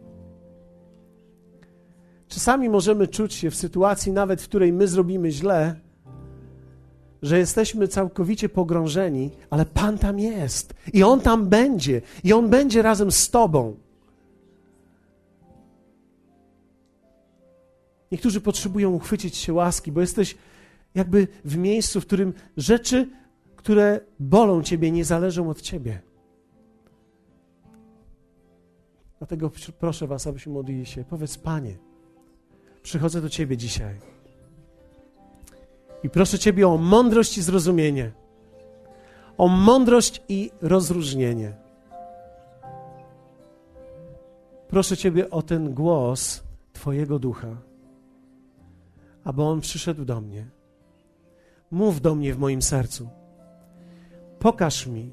[2.29, 5.81] Czasami możemy czuć się w sytuacji, nawet w której my zrobimy źle,
[7.23, 12.83] że jesteśmy całkowicie pogrążeni, ale Pan tam jest i On tam będzie, i On będzie
[12.83, 13.77] razem z Tobą.
[18.13, 20.37] Niektórzy potrzebują uchwycić się łaski, bo jesteś
[20.95, 23.11] jakby w miejscu, w którym rzeczy,
[23.57, 26.01] które bolą Ciebie, nie zależą od Ciebie.
[29.19, 31.05] Dlatego proszę Was, abyśmy modlili się.
[31.05, 31.77] Powiedz, Panie,
[32.83, 34.12] przychodzę do Ciebie dzisiaj.
[36.03, 38.13] I proszę Ciebie o mądrość i zrozumienie.
[39.39, 41.53] O mądrość i rozróżnienie.
[44.69, 46.43] Proszę Ciebie o ten głos
[46.73, 47.57] Twojego ducha,
[49.25, 50.47] aby on przyszedł do mnie.
[51.71, 53.09] Mów do mnie w moim sercu.
[54.39, 55.11] Pokaż mi,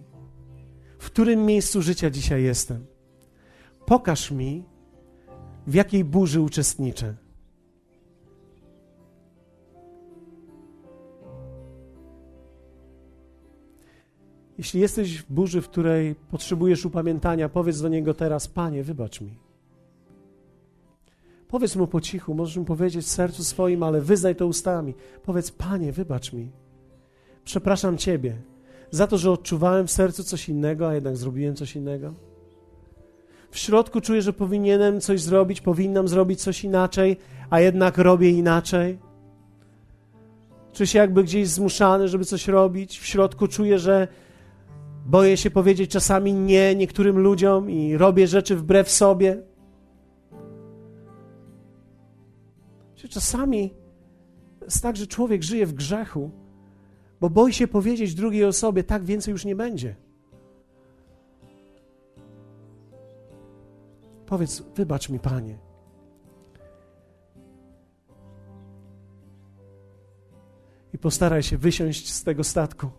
[0.99, 2.85] w którym miejscu życia dzisiaj jestem.
[3.85, 4.63] Pokaż mi,
[5.67, 7.15] w jakiej burzy uczestniczę.
[14.59, 19.37] Jeśli jesteś w burzy, w której potrzebujesz upamiętania, powiedz do niego teraz: Panie, wybacz mi.
[21.47, 24.93] Powiedz mu po cichu, możesz mu powiedzieć w sercu swoim, ale wyznaj to ustami.
[25.23, 26.51] Powiedz: Panie, wybacz mi.
[27.43, 28.37] Przepraszam Ciebie
[28.91, 32.13] za to, że odczuwałem w sercu coś innego, a jednak zrobiłem coś innego.
[33.51, 37.17] W środku czuję, że powinienem coś zrobić, powinnam zrobić coś inaczej,
[37.49, 38.99] a jednak robię inaczej.
[40.73, 42.99] Czuję się jakby gdzieś zmuszany, żeby coś robić.
[42.99, 44.07] W środku czuję, że
[45.05, 49.43] boję się powiedzieć czasami nie niektórym ludziom i robię rzeczy wbrew sobie.
[53.09, 53.73] Czasami
[54.61, 56.31] jest tak, że człowiek żyje w grzechu,
[57.21, 59.95] bo boi się powiedzieć drugiej osobie, tak więcej już nie będzie.
[64.25, 65.57] Powiedz, wybacz mi, Panie.
[70.93, 72.89] I postaraj się wysiąść z tego statku.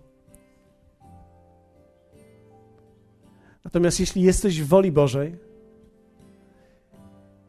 [3.65, 5.37] Natomiast jeśli jesteś w woli Bożej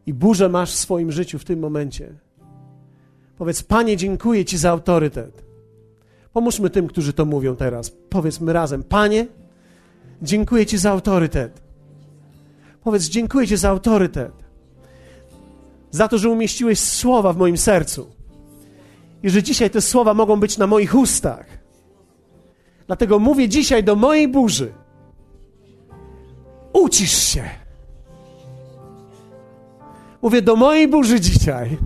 [0.05, 2.13] i burzę masz w swoim życiu w tym momencie,
[3.37, 5.43] powiedz: Panie, dziękuję Ci za autorytet.
[6.33, 7.91] Pomóżmy tym, którzy to mówią teraz.
[8.09, 9.27] Powiedzmy razem: Panie,
[10.21, 11.61] dziękuję Ci za autorytet.
[12.83, 14.33] Powiedz: Dziękuję Ci za autorytet.
[15.91, 18.11] Za to, że umieściłeś słowa w moim sercu.
[19.23, 21.45] I że dzisiaj te słowa mogą być na moich ustach.
[22.87, 24.73] Dlatego mówię dzisiaj do mojej burzy
[26.73, 27.49] ucisz się.
[30.21, 31.77] Mówię do mojej burzy dzisiaj.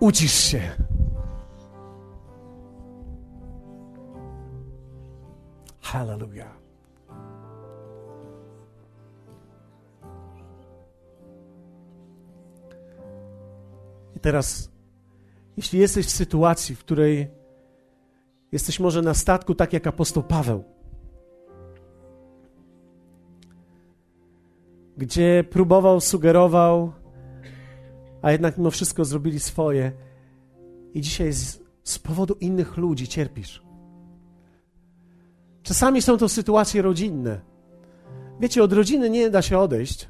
[0.00, 0.60] Ucisz się.
[5.80, 6.58] Hallelujah.
[14.16, 14.70] I teraz,
[15.56, 17.30] jeśli jesteś w sytuacji, w której
[18.52, 20.73] jesteś może na statku, tak jak apostoł Paweł,
[24.96, 26.92] gdzie próbował, sugerował,
[28.22, 29.92] a jednak mimo wszystko zrobili swoje.
[30.94, 33.62] I dzisiaj z, z powodu innych ludzi cierpisz.
[35.62, 37.40] Czasami są to sytuacje rodzinne.
[38.40, 40.08] Wiecie, od rodziny nie da się odejść.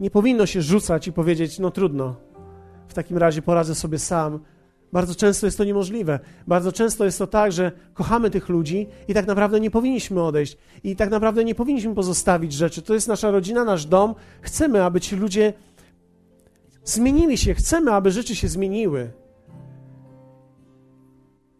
[0.00, 2.16] Nie powinno się rzucać i powiedzieć: No trudno,
[2.88, 4.40] w takim razie poradzę sobie sam.
[4.92, 6.20] Bardzo często jest to niemożliwe.
[6.46, 10.56] Bardzo często jest to tak, że kochamy tych ludzi i tak naprawdę nie powinniśmy odejść.
[10.84, 12.82] I tak naprawdę nie powinniśmy pozostawić rzeczy.
[12.82, 14.14] To jest nasza rodzina, nasz dom.
[14.40, 15.52] Chcemy, aby ci ludzie
[16.84, 17.54] zmienili się.
[17.54, 19.10] Chcemy, aby rzeczy się zmieniły.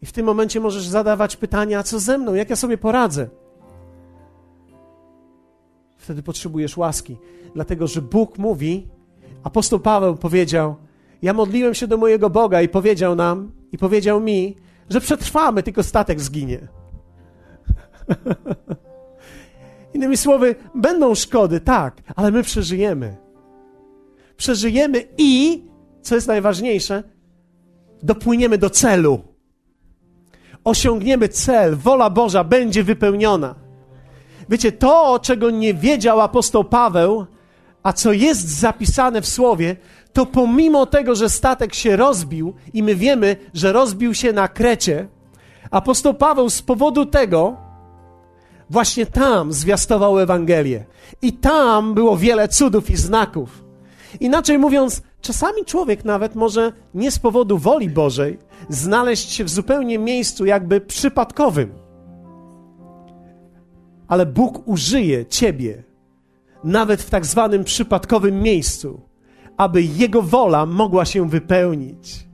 [0.03, 2.35] I w tym momencie możesz zadawać pytania: co ze mną?
[2.35, 3.29] Jak ja sobie poradzę?
[5.97, 7.17] Wtedy potrzebujesz łaski,
[7.55, 8.89] dlatego że Bóg mówi,
[9.43, 10.77] apostoł Paweł powiedział,
[11.23, 14.57] ja modliłem się do mojego Boga i powiedział nam, i powiedział mi,
[14.91, 16.69] że przetrwamy, tylko statek zginie.
[19.95, 23.17] Innymi słowy, będą szkody, tak, ale my przeżyjemy.
[24.37, 25.63] Przeżyjemy i,
[26.03, 27.03] co jest najważniejsze,
[28.03, 29.23] dopłyniemy do celu.
[30.65, 33.55] Osiągniemy cel, wola Boża będzie wypełniona.
[34.49, 37.27] Wiecie, to, czego nie wiedział apostoł Paweł,
[37.83, 39.77] a co jest zapisane w słowie,
[40.13, 45.09] to pomimo tego, że statek się rozbił i my wiemy, że rozbił się na Krecie,
[45.71, 47.57] apostoł Paweł z powodu tego
[48.71, 50.85] właśnie tam zwiastował Ewangelię.
[51.23, 53.65] I tam było wiele cudów i znaków.
[54.21, 58.39] Inaczej mówiąc, czasami człowiek nawet może nie z powodu woli Bożej
[58.69, 61.73] znaleźć się w zupełnie miejscu jakby przypadkowym.
[64.09, 65.83] Ale Bóg użyje ciebie
[66.65, 69.01] nawet w tak zwanym przypadkowym miejscu
[69.57, 72.27] aby Jego wola mogła się wypełnić.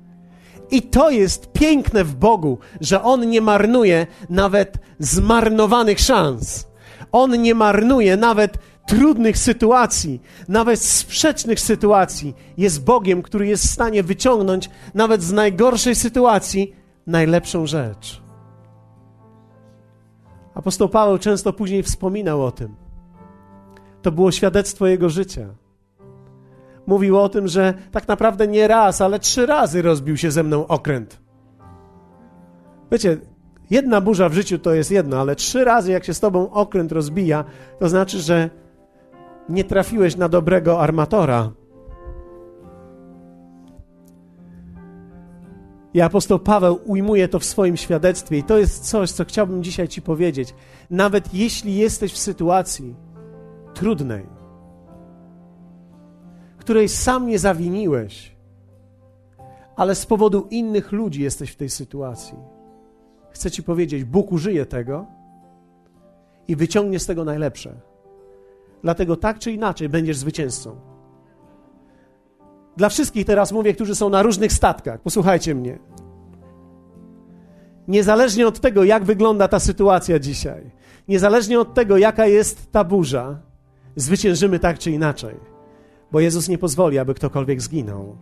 [0.71, 6.69] I to jest piękne w Bogu, że On nie marnuje nawet zmarnowanych szans.
[7.13, 12.35] On nie marnuje nawet trudnych sytuacji, nawet sprzecznych sytuacji.
[12.57, 16.75] Jest Bogiem, który jest w stanie wyciągnąć nawet z najgorszej sytuacji
[17.07, 18.23] najlepszą rzecz.
[20.55, 22.77] Apostoł Paweł często później wspominał o tym.
[24.03, 25.49] To było świadectwo jego życia
[26.89, 30.67] mówił o tym, że tak naprawdę nie raz, ale trzy razy rozbił się ze mną
[30.67, 31.21] okręt.
[32.93, 33.17] Wiecie,
[33.71, 36.93] jedna burza w życiu to jest jedno, ale trzy razy jak się z tobą okręt
[36.93, 37.45] rozbija,
[37.81, 38.51] to znaczy, że
[39.49, 41.53] nie trafiłeś na dobrego armatora.
[45.95, 49.89] I apostoł Paweł ujmuje to w swoim świadectwie, i to jest coś, co chciałbym dzisiaj
[49.89, 50.55] Ci powiedzieć.
[50.91, 52.97] Nawet jeśli jesteś w sytuacji
[53.75, 54.38] trudnej,
[56.69, 58.37] której sam nie zawiniłeś,
[59.77, 62.39] ale z powodu innych ludzi jesteś w tej sytuacji,
[63.31, 65.07] chcę Ci powiedzieć: Bóg użyje tego
[66.49, 67.81] i wyciągnie z tego najlepsze.
[68.83, 70.77] Dlatego tak czy inaczej będziesz zwycięzcą.
[72.77, 75.01] Dla wszystkich teraz mówię, którzy są na różnych statkach.
[75.01, 75.79] Posłuchajcie mnie.
[77.89, 80.71] Niezależnie od tego, jak wygląda ta sytuacja dzisiaj,
[81.09, 83.41] niezależnie od tego, jaka jest ta burza,
[83.97, 85.58] zwyciężymy tak czy inaczej,
[86.13, 88.17] bo Jezus nie pozwoli, aby ktokolwiek zginął.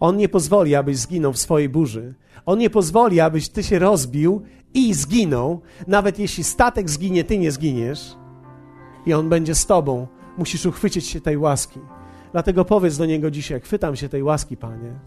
[0.00, 2.14] On nie pozwoli, abyś zginął w swojej burzy.
[2.46, 4.42] On nie pozwoli, abyś ty się rozbił
[4.74, 5.60] i zginął.
[5.86, 8.16] Nawet jeśli statek zginie, ty nie zginiesz.
[9.06, 10.06] I on będzie z tobą.
[10.38, 11.80] Musisz uchwycić się tej łaski.
[12.32, 15.00] Dlatego powiedz do Niego dzisiaj, chwytam się tej łaski, Panie.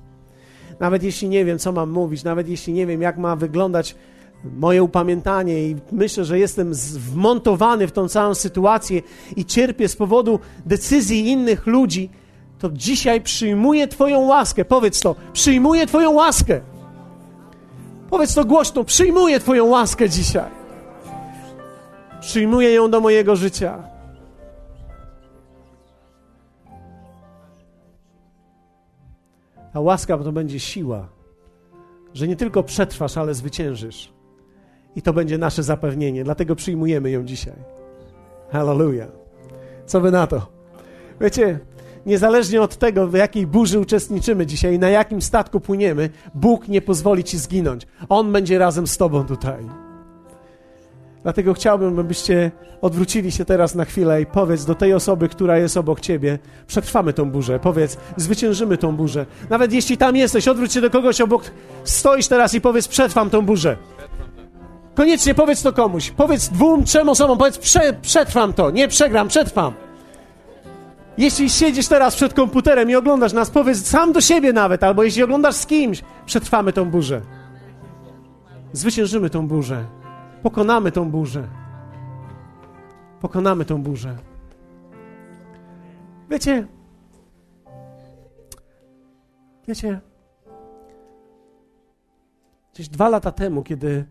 [0.80, 3.96] Nawet jeśli nie wiem, co mam mówić, nawet jeśli nie wiem, jak ma wyglądać
[4.44, 9.02] moje upamiętanie i myślę, że jestem wmontowany w tą całą sytuację
[9.36, 12.10] i cierpię z powodu decyzji innych ludzi,
[12.60, 14.66] to dzisiaj przyjmuję Twoją łaskę.
[14.66, 16.62] Powiedz to, przyjmuję Twoją łaskę.
[18.10, 20.52] Powiedz to głośno, przyjmuję Twoją łaskę dzisiaj.
[22.22, 23.84] Przyjmuję ją do mojego życia.
[29.74, 31.08] A łaska to będzie siła,
[32.14, 34.13] że nie tylko przetrwasz, ale zwyciężysz.
[34.96, 37.54] I to będzie nasze zapewnienie, dlatego przyjmujemy ją dzisiaj.
[38.52, 39.10] Hallelujah.
[39.86, 40.48] Co wy na to?
[41.22, 41.60] Wiecie,
[42.06, 47.24] niezależnie od tego, w jakiej burzy uczestniczymy dzisiaj, na jakim statku płyniemy, Bóg nie pozwoli
[47.24, 47.88] ci zginąć.
[48.10, 49.70] On będzie razem z tobą tutaj.
[51.24, 55.78] Dlatego chciałbym, abyście odwrócili się teraz na chwilę i powiedz do tej osoby, która jest
[55.78, 57.60] obok ciebie, przetrwamy tą burzę.
[57.60, 59.26] Powiedz, zwyciężymy tą burzę.
[59.50, 61.44] Nawet jeśli tam jesteś, odwróć się do kogoś obok,
[61.84, 63.78] stoisz teraz i powiedz, przetrwam tą burzę.
[64.96, 66.12] Koniecznie powiedz to komuś.
[66.12, 69.74] Powiedz dwóm, trzem osobom, powiedz, prze, przetrwam to, nie przegram, przetrwam.
[71.18, 75.24] Jeśli siedzisz teraz przed komputerem i oglądasz nas, powiedz sam do siebie nawet, albo jeśli
[75.24, 77.22] oglądasz z kimś, przetrwamy tą burzę.
[78.74, 79.86] Zwyciężymy tą burzę.
[80.44, 81.48] Pokonamy tą burzę.
[83.22, 84.16] Pokonamy tą burzę.
[86.30, 86.68] Wiecie,
[89.68, 90.02] wiecie,
[92.74, 94.06] gdzieś dwa lata temu, kiedy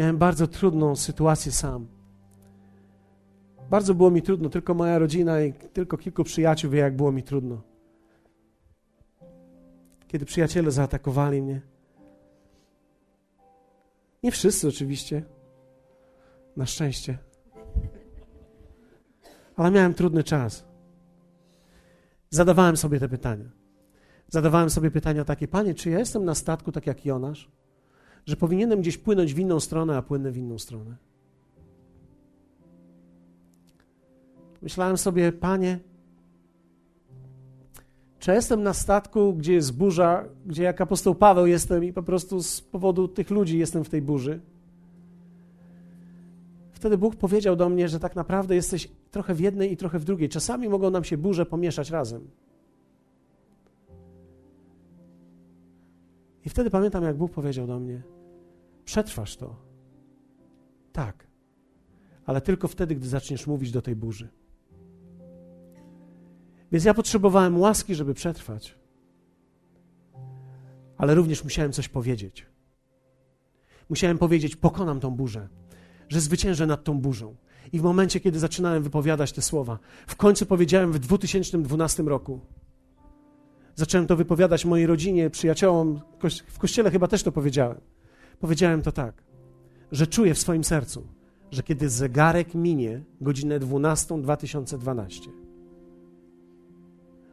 [0.00, 1.86] miałem bardzo trudną sytuację sam.
[3.70, 7.22] Bardzo było mi trudno, tylko moja rodzina i tylko kilku przyjaciół wie, jak było mi
[7.22, 7.62] trudno.
[10.08, 11.60] Kiedy przyjaciele zaatakowali mnie,
[14.22, 15.22] nie wszyscy oczywiście.
[16.56, 17.18] Na szczęście.
[19.56, 20.64] Ale miałem trudny czas.
[22.30, 23.50] Zadawałem sobie te pytania.
[24.28, 27.59] Zadawałem sobie pytania takie, panie, czy ja jestem na statku tak jak Jonasz?
[28.26, 30.96] Że powinienem gdzieś płynąć w inną stronę, a płynę w inną stronę.
[34.62, 35.78] Myślałem sobie, panie,
[38.18, 42.42] czy jestem na statku, gdzie jest burza, gdzie jak apostoł Paweł jestem i po prostu
[42.42, 44.40] z powodu tych ludzi jestem w tej burzy?
[46.72, 50.04] Wtedy Bóg powiedział do mnie, że tak naprawdę jesteś trochę w jednej i trochę w
[50.04, 50.28] drugiej.
[50.28, 52.28] Czasami mogą nam się burze pomieszać razem.
[56.44, 58.02] I wtedy pamiętam, jak Bóg powiedział do mnie:
[58.84, 59.56] Przetrwasz to.
[60.92, 61.26] Tak,
[62.26, 64.28] ale tylko wtedy, gdy zaczniesz mówić do tej burzy.
[66.72, 68.78] Więc ja potrzebowałem łaski, żeby przetrwać.
[70.96, 72.46] Ale również musiałem coś powiedzieć.
[73.88, 75.48] Musiałem powiedzieć: Pokonam tą burzę,
[76.08, 77.36] że zwyciężę nad tą burzą.
[77.72, 82.40] I w momencie, kiedy zaczynałem wypowiadać te słowa, w końcu powiedziałem w 2012 roku.
[83.74, 86.00] Zacząłem to wypowiadać mojej rodzinie, przyjaciołom,
[86.46, 87.80] w kościele chyba też to powiedziałem.
[88.40, 89.22] Powiedziałem to tak,
[89.92, 91.06] że czuję w swoim sercu,
[91.50, 95.30] że kiedy zegarek minie godzinę 12 2012,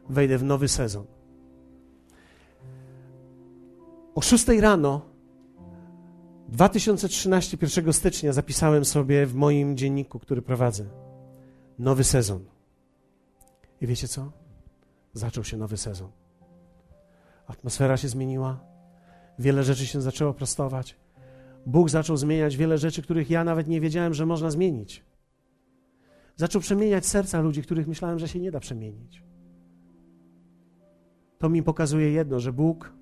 [0.08, 1.06] wejdę w nowy sezon.
[4.14, 5.00] O 6 rano
[6.48, 10.84] 2013, 1 stycznia zapisałem sobie w moim dzienniku, który prowadzę,
[11.78, 12.44] nowy sezon.
[13.80, 14.32] I wiecie co?
[15.12, 16.10] Zaczął się nowy sezon.
[17.48, 18.60] Atmosfera się zmieniła,
[19.38, 20.96] wiele rzeczy się zaczęło prostować.
[21.66, 25.04] Bóg zaczął zmieniać wiele rzeczy, których ja nawet nie wiedziałem, że można zmienić.
[26.36, 29.28] Zaczął przemieniać serca ludzi, których myślałem, że się nie da przemienić
[31.38, 32.92] to mi pokazuje jedno, że Bóg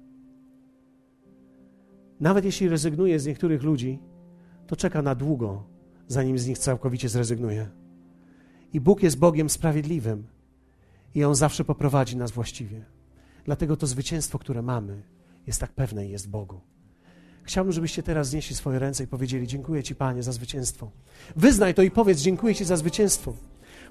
[2.20, 3.98] nawet jeśli rezygnuje z niektórych ludzi,
[4.66, 5.64] to czeka na długo,
[6.08, 7.68] zanim z nich całkowicie zrezygnuje.
[8.72, 10.26] I Bóg jest Bogiem sprawiedliwym
[11.14, 12.84] i On zawsze poprowadzi nas właściwie.
[13.46, 15.02] Dlatego to zwycięstwo, które mamy,
[15.46, 16.60] jest tak pewne i jest Bogu.
[17.42, 20.90] Chciałbym, żebyście teraz znieśli swoje ręce i powiedzieli: Dziękuję Ci, Panie, za zwycięstwo.
[21.36, 23.34] Wyznaj to i powiedz: Dziękuję Ci za zwycięstwo.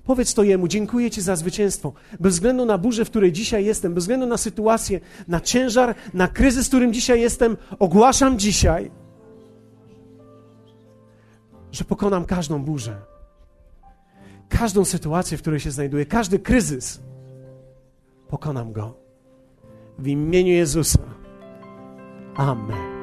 [0.03, 1.93] Powiedz to Jemu: Dziękuję Ci za zwycięstwo.
[2.19, 6.27] Bez względu na burzę, w której dzisiaj jestem, bez względu na sytuację, na ciężar, na
[6.27, 8.91] kryzys, w którym dzisiaj jestem, ogłaszam dzisiaj,
[11.71, 13.01] że pokonam każdą burzę,
[14.49, 16.99] każdą sytuację, w której się znajduję, każdy kryzys.
[18.27, 19.04] Pokonam go.
[19.99, 20.99] W imieniu Jezusa.
[22.35, 22.94] Amen.